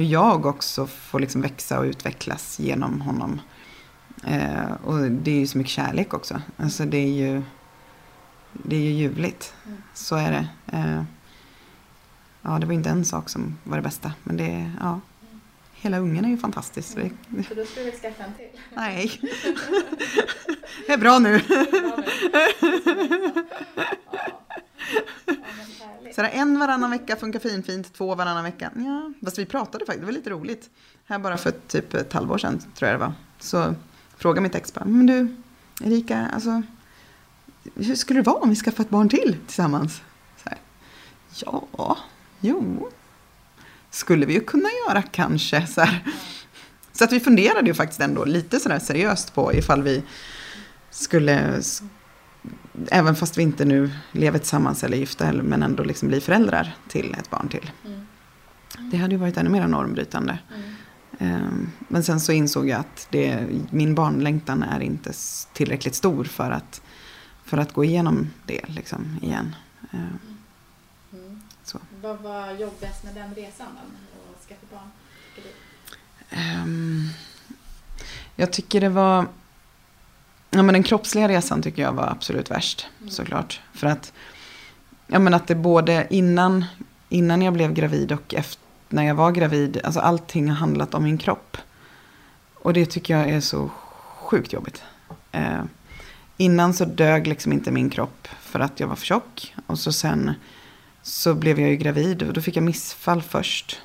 hur 0.00 0.06
jag 0.06 0.46
också 0.46 0.86
får 0.86 1.20
liksom 1.20 1.40
växa 1.40 1.78
och 1.78 1.84
utvecklas 1.84 2.58
genom 2.60 3.00
honom. 3.00 3.40
Eh, 4.26 4.72
och 4.84 5.10
det 5.10 5.30
är 5.30 5.34
ju 5.40 5.46
så 5.46 5.58
mycket 5.58 5.72
kärlek 5.72 6.14
också. 6.14 6.42
Alltså 6.56 6.84
det 6.84 6.96
är 6.98 7.12
ju, 7.12 7.42
det 8.52 8.76
är 8.76 8.80
ju 8.80 8.90
ljuvligt. 8.90 9.54
Mm. 9.66 9.82
Så 9.94 10.16
är 10.16 10.30
det. 10.32 10.48
Eh, 10.76 11.02
ja, 12.42 12.58
det 12.58 12.66
var 12.66 12.72
inte 12.72 12.90
en 12.90 13.04
sak 13.04 13.28
som 13.28 13.58
var 13.64 13.76
det 13.76 13.82
bästa. 13.82 14.12
Men 14.24 14.36
det, 14.36 14.44
är- 14.50 14.72
ja. 14.80 15.00
Hela 15.74 15.98
ungen 15.98 16.24
är 16.24 16.28
ju 16.28 16.36
fantastisk. 16.38 16.96
Det, 16.96 17.10
Så 17.48 17.54
då 17.54 17.64
skulle 17.64 17.90
vi 17.90 17.92
skaffa 17.98 18.24
en 18.24 18.34
till. 18.34 18.60
nej. 18.74 19.20
det 20.86 20.92
är 20.92 20.98
bra 20.98 21.18
nu. 21.18 21.38
Bra 21.48 21.96
nu. 22.62 23.44
Så 26.14 26.22
där, 26.22 26.30
en 26.32 26.58
varannan 26.58 26.90
vecka 26.90 27.16
funkar 27.16 27.38
fin, 27.38 27.62
fint, 27.62 27.92
två 27.92 28.14
varannan 28.14 28.44
vecka. 28.44 28.70
Ja, 28.76 29.12
fast 29.24 29.38
vi 29.38 29.46
pratade 29.46 29.86
faktiskt, 29.86 30.00
det 30.00 30.06
var 30.06 30.12
lite 30.12 30.30
roligt. 30.30 30.70
Här 31.04 31.18
bara 31.18 31.36
för 31.36 31.52
typ 31.68 31.94
ett 31.94 32.12
halvår 32.12 32.38
sedan, 32.38 32.58
tror 32.74 32.90
jag 32.90 33.00
det 33.00 33.04
var. 33.04 33.12
Så 33.38 33.74
frågade 34.16 34.40
mitt 34.40 34.54
ex 34.54 34.74
bara, 34.74 34.84
men 34.84 35.06
du, 35.06 35.36
Erika, 35.84 36.28
alltså, 36.34 36.62
hur 37.74 37.94
skulle 37.94 38.20
det 38.20 38.26
vara 38.26 38.36
om 38.36 38.50
vi 38.50 38.56
skaffade 38.56 38.82
ett 38.82 38.90
barn 38.90 39.08
till 39.08 39.36
tillsammans? 39.46 40.02
Så 40.44 40.48
här, 40.48 40.58
ja, 41.76 41.98
jo, 42.40 42.90
skulle 43.90 44.26
vi 44.26 44.34
ju 44.34 44.40
kunna 44.40 44.68
göra 44.86 45.02
kanske. 45.02 45.66
Så, 45.66 45.80
här. 45.80 46.04
så 46.92 47.04
att 47.04 47.12
vi 47.12 47.20
funderade 47.20 47.66
ju 47.66 47.74
faktiskt 47.74 48.00
ändå 48.00 48.24
lite 48.24 48.60
sådär 48.60 48.78
seriöst 48.78 49.34
på 49.34 49.54
ifall 49.54 49.82
vi 49.82 50.02
skulle 50.90 51.62
Även 52.90 53.16
fast 53.16 53.38
vi 53.38 53.42
inte 53.42 53.64
nu 53.64 53.90
lever 54.12 54.38
tillsammans 54.38 54.84
eller 54.84 54.96
är 54.96 55.00
gifta 55.00 55.32
men 55.32 55.62
ändå 55.62 55.82
liksom 55.84 56.08
bli 56.08 56.20
föräldrar 56.20 56.76
till 56.88 57.14
ett 57.18 57.30
barn 57.30 57.48
till. 57.48 57.70
Mm. 57.84 58.06
Det 58.90 58.96
hade 58.96 59.14
ju 59.14 59.18
varit 59.20 59.36
ännu 59.36 59.50
mer 59.50 59.66
normbrytande. 59.66 60.38
Mm. 60.54 60.70
Ehm, 61.18 61.70
Men 61.88 62.02
sen 62.04 62.20
så 62.20 62.32
insåg 62.32 62.68
jag 62.68 62.80
att 62.80 63.06
det, 63.10 63.46
min 63.70 63.94
barnlängtan 63.94 64.62
är 64.62 64.80
inte 64.80 65.12
tillräckligt 65.52 65.94
stor 65.94 66.24
för 66.24 66.50
att, 66.50 66.82
för 67.44 67.58
att 67.58 67.72
gå 67.72 67.84
igenom 67.84 68.30
det 68.46 68.60
liksom 68.68 69.18
igen. 69.22 69.56
Ehm, 69.92 70.18
Mm. 71.12 71.40
Så. 71.64 71.78
Vad 72.02 72.18
var 72.18 72.50
jobbigast 72.52 73.04
med 73.04 73.14
den 73.14 73.34
resan 73.34 73.66
då? 73.74 74.32
Att 74.36 74.48
skaffa 74.48 74.66
barn? 74.70 74.90
Ehm, 76.30 77.08
Jag 78.36 78.52
tycker 78.52 78.80
det 78.80 78.88
var... 78.88 79.26
Ja, 80.50 80.62
men 80.62 80.72
den 80.72 80.82
kroppsliga 80.82 81.28
resan 81.28 81.62
tycker 81.62 81.82
jag 81.82 81.92
var 81.92 82.06
absolut 82.06 82.50
värst, 82.50 82.86
Mm. 82.98 83.10
såklart. 83.10 83.60
För 83.72 83.86
att, 83.86 84.12
ja, 85.06 85.18
men 85.18 85.34
att 85.34 85.46
det 85.46 85.54
både 85.54 86.06
innan, 86.10 86.64
innan 87.08 87.42
jag 87.42 87.52
blev 87.54 87.72
gravid 87.72 88.12
och 88.12 88.34
efter, 88.34 88.62
när 88.88 89.02
jag 89.02 89.14
var 89.14 89.32
gravid, 89.32 89.80
alltså 89.84 90.00
allting 90.00 90.48
har 90.48 90.56
handlat 90.56 90.94
om 90.94 91.02
min 91.02 91.18
kropp. 91.18 91.56
Och 92.54 92.72
det 92.72 92.86
tycker 92.86 93.16
jag 93.18 93.28
är 93.28 93.40
så 93.40 93.70
sjukt 94.18 94.52
jobbigt. 94.52 94.82
Eh, 95.32 95.62
innan 96.36 96.74
så 96.74 96.84
dög 96.84 97.26
liksom 97.26 97.52
inte 97.52 97.70
min 97.70 97.90
kropp 97.90 98.28
för 98.40 98.60
att 98.60 98.80
jag 98.80 98.86
var 98.88 98.96
för 98.96 99.06
tjock. 99.06 99.54
Och 99.66 99.78
så 99.78 99.92
sen 99.92 100.32
så 101.02 101.34
blev 101.34 101.60
jag 101.60 101.70
ju 101.70 101.76
gravid 101.76 102.22
och 102.22 102.32
då 102.32 102.40
fick 102.40 102.56
jag 102.56 102.64
missfall 102.64 103.22
först. 103.22 103.80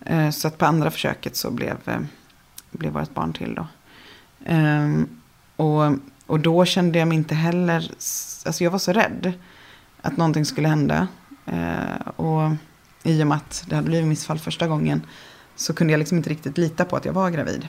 Eh, 0.00 0.30
så 0.30 0.48
att 0.48 0.58
på 0.58 0.66
andra 0.66 0.90
försöket 0.90 1.36
så 1.36 1.50
blev, 1.50 1.76
eh, 1.86 2.00
blev 2.70 2.92
vårt 2.92 3.14
barn 3.14 3.32
till 3.32 3.54
då. 3.54 3.66
Ehm, 4.46 5.08
och, 5.58 5.92
och 6.26 6.40
då 6.40 6.64
kände 6.64 6.98
jag 6.98 7.08
mig 7.08 7.18
inte 7.18 7.34
heller, 7.34 7.90
alltså 8.46 8.64
jag 8.64 8.70
var 8.70 8.78
så 8.78 8.92
rädd 8.92 9.32
att 10.02 10.16
någonting 10.16 10.44
skulle 10.44 10.68
hända. 10.68 11.08
Eh, 11.46 12.08
och 12.16 12.50
i 13.02 13.22
och 13.22 13.26
med 13.26 13.36
att 13.36 13.64
det 13.68 13.74
hade 13.74 13.88
blivit 13.88 14.08
missfall 14.08 14.38
första 14.38 14.66
gången 14.66 15.02
så 15.56 15.74
kunde 15.74 15.92
jag 15.92 15.98
liksom 15.98 16.18
inte 16.18 16.30
riktigt 16.30 16.58
lita 16.58 16.84
på 16.84 16.96
att 16.96 17.04
jag 17.04 17.12
var 17.12 17.30
gravid. 17.30 17.68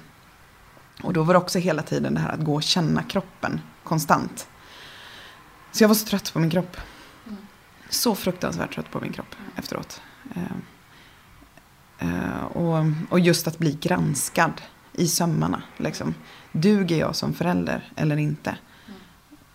Och 1.04 1.14
då 1.14 1.24
var 1.24 1.34
det 1.34 1.38
också 1.38 1.60
hela 1.60 1.82
tiden 1.82 2.14
det 2.14 2.20
här 2.20 2.34
att 2.34 2.40
gå 2.40 2.56
och 2.56 2.64
känna 2.64 3.04
kroppen 3.04 3.62
konstant. 3.84 4.48
Så 5.72 5.84
jag 5.84 5.88
var 5.88 5.96
så 5.96 6.06
trött 6.06 6.34
på 6.34 6.40
min 6.40 6.50
kropp. 6.50 6.78
Mm. 7.28 7.38
Så 7.90 8.16
fruktansvärt 8.16 8.74
trött 8.74 8.92
på 8.92 9.00
min 9.00 9.14
kropp 9.14 9.36
efteråt. 9.56 10.02
Eh, 10.36 10.44
eh, 12.10 12.44
och, 12.44 12.86
och 13.10 13.20
just 13.20 13.48
att 13.48 13.58
bli 13.58 13.78
granskad 13.82 14.62
i 15.00 15.08
sömmarna. 15.08 15.64
Liksom. 15.78 16.16
Duger 16.52 16.98
jag 16.98 17.16
som 17.16 17.34
förälder 17.34 17.92
eller 17.96 18.18
inte? 18.18 18.58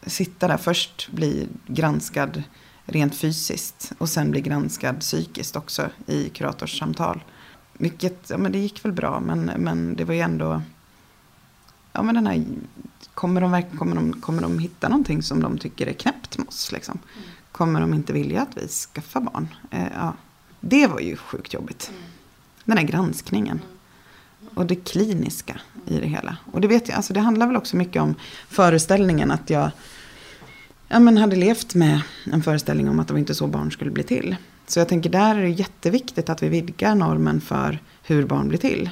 Sitta 0.06 0.48
där 0.48 0.56
först, 0.56 1.08
bli 1.12 1.48
granskad 1.66 2.42
rent 2.84 3.16
fysiskt 3.16 3.92
och 3.98 4.08
sen 4.08 4.30
bli 4.30 4.40
granskad 4.40 5.00
psykiskt 5.00 5.56
också 5.56 5.88
i 6.06 6.28
kuratorssamtal. 6.28 7.24
Vilket, 7.72 8.30
ja 8.30 8.38
men 8.38 8.52
det 8.52 8.58
gick 8.58 8.84
väl 8.84 8.92
bra 8.92 9.20
men, 9.20 9.44
men 9.44 9.96
det 9.96 10.04
var 10.04 10.14
ju 10.14 10.20
ändå, 10.20 10.62
ja 11.92 12.02
men 12.02 12.14
den 12.14 12.26
här, 12.26 12.44
kommer 13.14 13.40
de, 13.40 13.62
kommer, 13.78 13.96
de, 13.96 14.20
kommer 14.20 14.42
de 14.42 14.58
hitta 14.58 14.88
någonting 14.88 15.22
som 15.22 15.42
de 15.42 15.58
tycker 15.58 15.86
är 15.86 15.92
knäppt 15.92 16.38
med 16.38 16.48
oss 16.48 16.72
liksom? 16.72 16.98
Mm. 17.16 17.28
Kommer 17.52 17.80
de 17.80 17.94
inte 17.94 18.12
vilja 18.12 18.42
att 18.42 18.56
vi 18.56 18.68
skaffar 18.68 19.20
barn? 19.20 19.48
Eh, 19.70 19.88
ja. 19.94 20.12
Det 20.60 20.86
var 20.86 21.00
ju 21.00 21.16
sjukt 21.16 21.54
jobbigt. 21.54 21.90
Mm. 21.90 22.02
Den 22.64 22.78
här 22.78 22.84
granskningen. 22.84 23.60
Och 24.54 24.66
det 24.66 24.74
kliniska 24.74 25.60
i 25.86 26.00
det 26.00 26.06
hela. 26.06 26.36
Och 26.52 26.60
det 26.60 26.68
vet 26.68 26.88
jag, 26.88 26.96
alltså 26.96 27.12
det 27.12 27.20
handlar 27.20 27.46
väl 27.46 27.56
också 27.56 27.76
mycket 27.76 28.02
om 28.02 28.14
föreställningen 28.48 29.30
att 29.30 29.50
jag 29.50 29.70
ja, 30.88 30.98
men 30.98 31.16
hade 31.16 31.36
levt 31.36 31.74
med 31.74 32.00
en 32.32 32.42
föreställning 32.42 32.88
om 32.88 33.00
att 33.00 33.08
det 33.08 33.14
var 33.14 33.18
inte 33.18 33.34
så 33.34 33.46
barn 33.46 33.72
skulle 33.72 33.90
bli 33.90 34.02
till. 34.02 34.36
Så 34.66 34.78
jag 34.78 34.88
tänker 34.88 35.10
där 35.10 35.34
är 35.34 35.42
det 35.42 35.48
jätteviktigt 35.48 36.28
att 36.28 36.42
vi 36.42 36.48
vidgar 36.48 36.94
normen 36.94 37.40
för 37.40 37.78
hur 38.02 38.26
barn 38.26 38.48
blir 38.48 38.58
till. 38.58 38.90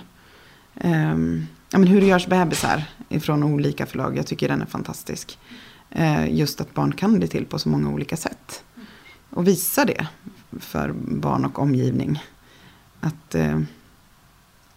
Um, 0.85 1.46
ja, 1.70 1.79
men 1.79 1.87
hur 1.87 2.01
görs 2.01 2.27
bebisar 2.27 2.85
ifrån 3.09 3.42
olika 3.42 3.87
förlag? 3.87 4.16
Jag 4.16 4.27
tycker 4.27 4.48
den 4.48 4.62
är 4.62 4.66
fantastisk. 4.66 5.38
Uh, 5.98 6.35
just 6.35 6.61
att 6.61 6.75
barn 6.75 6.92
kan 6.92 7.18
bli 7.18 7.29
till 7.29 7.46
på 7.46 7.59
så 7.59 7.68
många 7.68 7.90
olika 7.90 8.16
sätt. 8.16 8.64
Och 9.31 9.48
visa 9.48 9.85
det 9.85 10.07
för 10.61 10.92
barn 10.92 11.44
och 11.44 11.59
omgivning. 11.59 12.22
Att 13.01 13.35
Uh, 13.35 13.61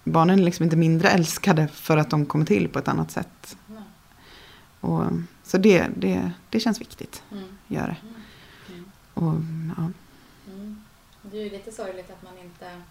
barnen 0.05 0.39
är 0.39 0.43
liksom 0.43 0.63
inte 0.63 0.75
mindre 0.75 1.09
älskade 1.09 1.67
för 1.67 1.97
att 1.97 2.09
de 2.09 2.25
kommer 2.25 2.45
till 2.45 2.69
på 2.69 2.79
ett 2.79 2.87
annat 2.87 3.11
sätt. 3.11 3.57
Nej. 3.67 3.83
Och, 4.81 5.03
så 5.43 5.57
det, 5.57 5.87
det, 5.97 6.31
det 6.49 6.59
känns 6.59 6.81
viktigt, 6.81 7.23
Mm. 7.31 7.57
gör 7.67 7.87
det. 7.87 7.97
Mm. 8.07 8.15
Mm. 8.69 8.91
Och, 9.13 9.33
ja. 9.77 9.91
Mm. 10.53 10.83
Det 11.21 11.37
är 11.37 11.43
ju 11.43 11.49
lite 11.49 11.71
sorgligt 11.71 12.11
att 12.11 12.23
man 12.23 12.37
inte 12.37 12.81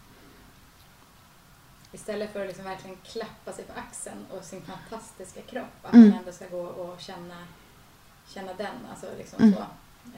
istället 1.92 2.32
för 2.32 2.40
att 2.40 2.46
liksom 2.46 2.64
verkligen 2.64 2.96
klappa 3.04 3.52
sig 3.52 3.64
på 3.64 3.72
axeln 3.72 4.18
och 4.30 4.44
sin 4.44 4.62
fantastiska 4.62 5.40
kropp, 5.42 5.78
att 5.82 5.94
Mm. 5.94 6.08
man 6.08 6.18
ändå 6.18 6.32
ska 6.32 6.48
gå 6.48 6.60
och 6.62 7.00
känna, 7.00 7.38
känna 8.28 8.54
den. 8.54 8.76
Alltså 8.90 9.06
liksom 9.18 9.42
Mm. 9.42 9.54
så. 9.54 9.60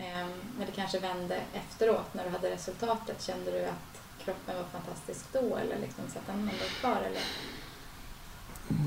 Ehm, 0.01 0.31
men 0.59 0.67
det 0.67 0.73
kanske 0.73 0.99
vände 0.99 1.41
efteråt 1.53 2.15
när 2.15 2.25
du 2.25 2.31
hade 2.31 2.51
resultatet. 2.51 3.23
Kände 3.23 3.51
du 3.51 3.65
att 3.65 4.03
kroppen 4.27 4.57
var 4.57 4.65
fantastisk 4.65 5.33
då 5.33 5.57
eller 5.57 5.79
liksom 5.79 6.05
satt 6.09 6.27
den 6.27 6.39
ändå 6.39 6.53
kvar? 6.81 6.97
Eller? 6.97 7.23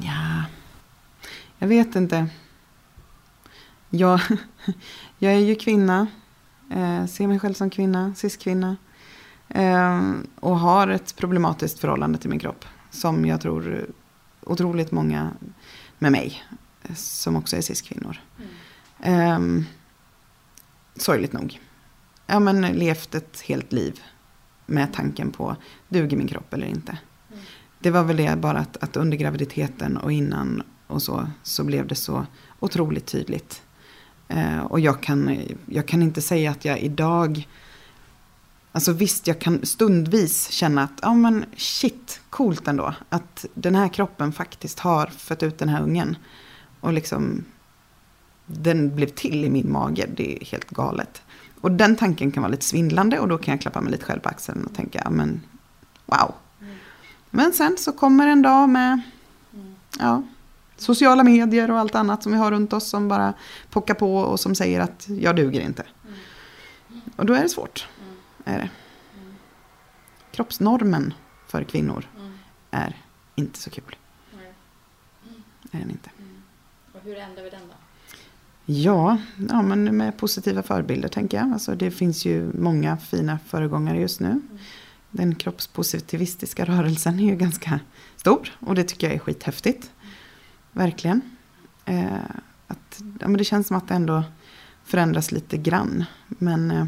Ja, 0.01 0.45
jag 1.57 1.67
vet 1.67 1.95
inte. 1.95 2.27
Jag, 3.89 4.21
jag 5.17 5.33
är 5.33 5.39
ju 5.39 5.55
kvinna, 5.55 6.07
eh, 6.71 7.05
ser 7.05 7.27
mig 7.27 7.39
själv 7.39 7.53
som 7.53 7.69
kvinna, 7.69 8.15
cis-kvinna. 8.15 8.77
Eh, 9.47 10.11
och 10.39 10.59
har 10.59 10.87
ett 10.87 11.15
problematiskt 11.15 11.79
förhållande 11.79 12.17
till 12.19 12.29
min 12.29 12.39
kropp. 12.39 12.65
Som 12.91 13.25
jag 13.25 13.41
tror 13.41 13.85
otroligt 14.41 14.91
många 14.91 15.31
med 15.99 16.11
mig, 16.11 16.43
som 16.95 17.35
också 17.35 17.57
är 17.57 17.61
cis-kvinnor. 17.61 18.21
Mm. 19.03 19.57
Eh, 19.57 19.65
sorgligt 20.95 21.33
nog. 21.33 21.59
Ja, 22.25 22.39
men 22.39 22.61
levt 22.61 23.15
ett 23.15 23.41
helt 23.41 23.71
liv 23.71 24.01
med 24.69 24.93
tanken 24.93 25.31
på, 25.31 25.55
duger 25.89 26.17
min 26.17 26.27
kropp 26.27 26.53
eller 26.53 26.67
inte? 26.67 26.97
Mm. 27.31 27.43
Det 27.79 27.91
var 27.91 28.03
väl 28.03 28.17
det 28.17 28.35
bara 28.35 28.59
att, 28.59 28.83
att 28.83 28.97
under 28.97 29.17
graviditeten 29.17 29.97
och 29.97 30.11
innan 30.11 30.63
och 30.87 31.01
så, 31.01 31.27
så 31.43 31.63
blev 31.63 31.87
det 31.87 31.95
så 31.95 32.25
otroligt 32.59 33.05
tydligt. 33.05 33.61
Eh, 34.27 34.59
och 34.59 34.79
jag 34.79 35.01
kan, 35.03 35.39
jag 35.65 35.87
kan 35.87 36.01
inte 36.01 36.21
säga 36.21 36.51
att 36.51 36.65
jag 36.65 36.79
idag, 36.79 37.47
alltså 38.71 38.91
visst 38.91 39.27
jag 39.27 39.39
kan 39.39 39.65
stundvis 39.65 40.49
känna 40.49 40.83
att, 40.83 40.99
ja 41.01 41.13
men 41.13 41.45
shit, 41.57 42.21
coolt 42.29 42.67
ändå. 42.67 42.93
Att 43.09 43.45
den 43.53 43.75
här 43.75 43.87
kroppen 43.87 44.31
faktiskt 44.31 44.79
har 44.79 45.07
fött 45.07 45.43
ut 45.43 45.57
den 45.57 45.69
här 45.69 45.81
ungen. 45.81 46.17
Och 46.79 46.93
liksom, 46.93 47.45
den 48.45 48.95
blev 48.95 49.07
till 49.07 49.45
i 49.45 49.49
min 49.49 49.71
mage, 49.71 50.05
det 50.15 50.41
är 50.41 50.45
helt 50.45 50.69
galet. 50.69 51.21
Och 51.61 51.71
den 51.71 51.95
tanken 51.95 52.31
kan 52.31 52.43
vara 52.43 52.51
lite 52.51 52.65
svindlande 52.65 53.19
och 53.19 53.27
då 53.27 53.37
kan 53.37 53.51
jag 53.51 53.61
klappa 53.61 53.81
mig 53.81 53.91
lite 53.91 54.05
själv 54.05 54.19
på 54.19 54.29
axeln 54.29 54.65
och 54.65 54.75
tänka, 54.75 55.09
men 55.09 55.41
wow. 56.05 56.35
Mm. 56.61 56.75
Men 57.29 57.53
sen 57.53 57.77
så 57.77 57.91
kommer 57.91 58.27
en 58.27 58.41
dag 58.41 58.69
med 58.69 59.01
Mm. 59.53 59.75
ja, 59.99 60.23
sociala 60.77 61.23
medier 61.23 61.71
och 61.71 61.79
allt 61.79 61.95
annat 61.95 62.23
som 62.23 62.31
vi 62.31 62.37
har 62.37 62.51
runt 62.51 62.73
oss 62.73 62.89
som 62.89 63.07
bara 63.07 63.33
pockar 63.69 63.93
på 63.93 64.15
och 64.17 64.39
som 64.39 64.55
säger 64.55 64.79
att 64.79 65.07
jag 65.09 65.35
duger 65.35 65.61
inte. 65.61 65.85
Mm. 66.07 66.19
Och 67.15 67.25
då 67.25 67.33
är 67.33 67.43
det 67.43 67.49
svårt. 67.49 67.87
Är 68.45 68.57
det. 68.57 68.69
Kroppsnormen 70.31 71.13
för 71.47 71.63
kvinnor 71.63 72.07
är 72.71 72.97
inte 73.35 73.59
så 73.59 73.69
kul. 73.69 73.95
Är 75.71 75.79
den 75.79 75.89
inte. 75.89 76.09
Och 76.93 76.99
hur 77.03 77.17
ändrar 77.17 77.43
vi 77.43 77.49
den 77.49 77.67
då? 77.67 77.73
Ja, 78.71 79.17
ja, 79.49 79.61
men 79.61 79.97
med 79.97 80.17
positiva 80.17 80.63
förebilder 80.63 81.09
tänker 81.09 81.37
jag. 81.37 81.53
Alltså, 81.53 81.75
det 81.75 81.91
finns 81.91 82.25
ju 82.25 82.51
många 82.53 82.97
fina 82.97 83.39
föregångare 83.47 83.99
just 83.99 84.19
nu. 84.19 84.41
Den 85.11 85.35
kroppspositivistiska 85.35 86.65
rörelsen 86.65 87.19
är 87.19 87.23
ju 87.23 87.35
ganska 87.35 87.79
stor 88.15 88.57
och 88.59 88.75
det 88.75 88.83
tycker 88.83 89.07
jag 89.07 89.15
är 89.15 89.19
skithäftigt. 89.19 89.91
Verkligen. 90.71 91.21
Eh, 91.85 92.13
att, 92.67 93.01
ja, 93.19 93.27
men 93.27 93.37
det 93.37 93.43
känns 93.43 93.67
som 93.67 93.77
att 93.77 93.87
det 93.87 93.93
ändå 93.93 94.23
förändras 94.83 95.31
lite 95.31 95.57
grann. 95.57 96.05
Men 96.27 96.71
eh, 96.71 96.85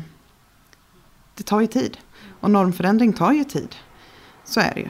det 1.35 1.43
tar 1.43 1.61
ju 1.61 1.67
tid. 1.67 1.97
Och 2.39 2.51
normförändring 2.51 3.13
tar 3.13 3.31
ju 3.31 3.43
tid. 3.43 3.75
Så 4.43 4.59
är 4.59 4.73
det 4.73 4.81
ju. 4.81 4.89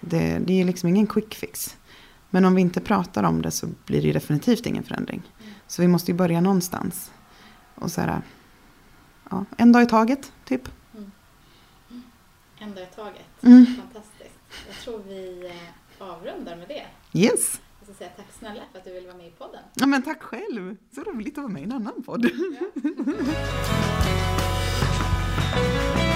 Det, 0.00 0.38
det 0.38 0.52
är 0.52 0.56
ju 0.56 0.64
liksom 0.64 0.88
ingen 0.88 1.06
quick 1.06 1.34
fix. 1.34 1.76
Men 2.30 2.44
om 2.44 2.54
vi 2.54 2.60
inte 2.60 2.80
pratar 2.80 3.22
om 3.22 3.42
det 3.42 3.50
så 3.50 3.66
blir 3.86 4.00
det 4.00 4.06
ju 4.06 4.12
definitivt 4.12 4.66
ingen 4.66 4.84
förändring. 4.84 5.22
Så 5.68 5.82
vi 5.82 5.88
måste 5.88 6.10
ju 6.10 6.16
börja 6.16 6.40
någonstans. 6.40 7.12
Och 7.74 7.90
så 7.90 8.00
här, 8.00 8.22
ja, 9.30 9.44
en 9.56 9.72
dag 9.72 9.82
i 9.82 9.86
taget, 9.86 10.32
typ. 10.44 10.68
En 12.58 12.74
dag 12.74 12.84
i 12.84 12.86
taget. 12.96 13.42
Mm. 13.42 13.66
Fantastiskt. 13.66 14.38
Jag 14.66 14.76
tror 14.76 15.02
vi 15.08 15.46
eh, 15.46 16.02
avrundar 16.08 16.56
med 16.56 16.68
det. 16.68 16.86
Yes! 17.20 17.60
Jag 17.78 17.88
ska 17.88 17.94
säga 17.98 18.10
tack 18.16 18.32
snälla 18.38 18.62
för 18.72 18.78
att 18.78 18.84
du 18.84 18.92
ville 18.92 19.06
vara 19.06 19.16
med 19.16 19.26
i 19.26 19.30
podden. 19.30 19.60
Ja, 19.74 19.86
men 19.86 20.02
tack 20.02 20.22
själv! 20.22 20.76
Så 20.94 21.02
roligt 21.02 21.38
att 21.38 21.44
vara 21.44 21.52
med 21.52 21.62
i 21.62 21.64
en 21.64 21.72
annan 21.72 22.02
podd. 22.02 22.24
Ja. 22.24 22.84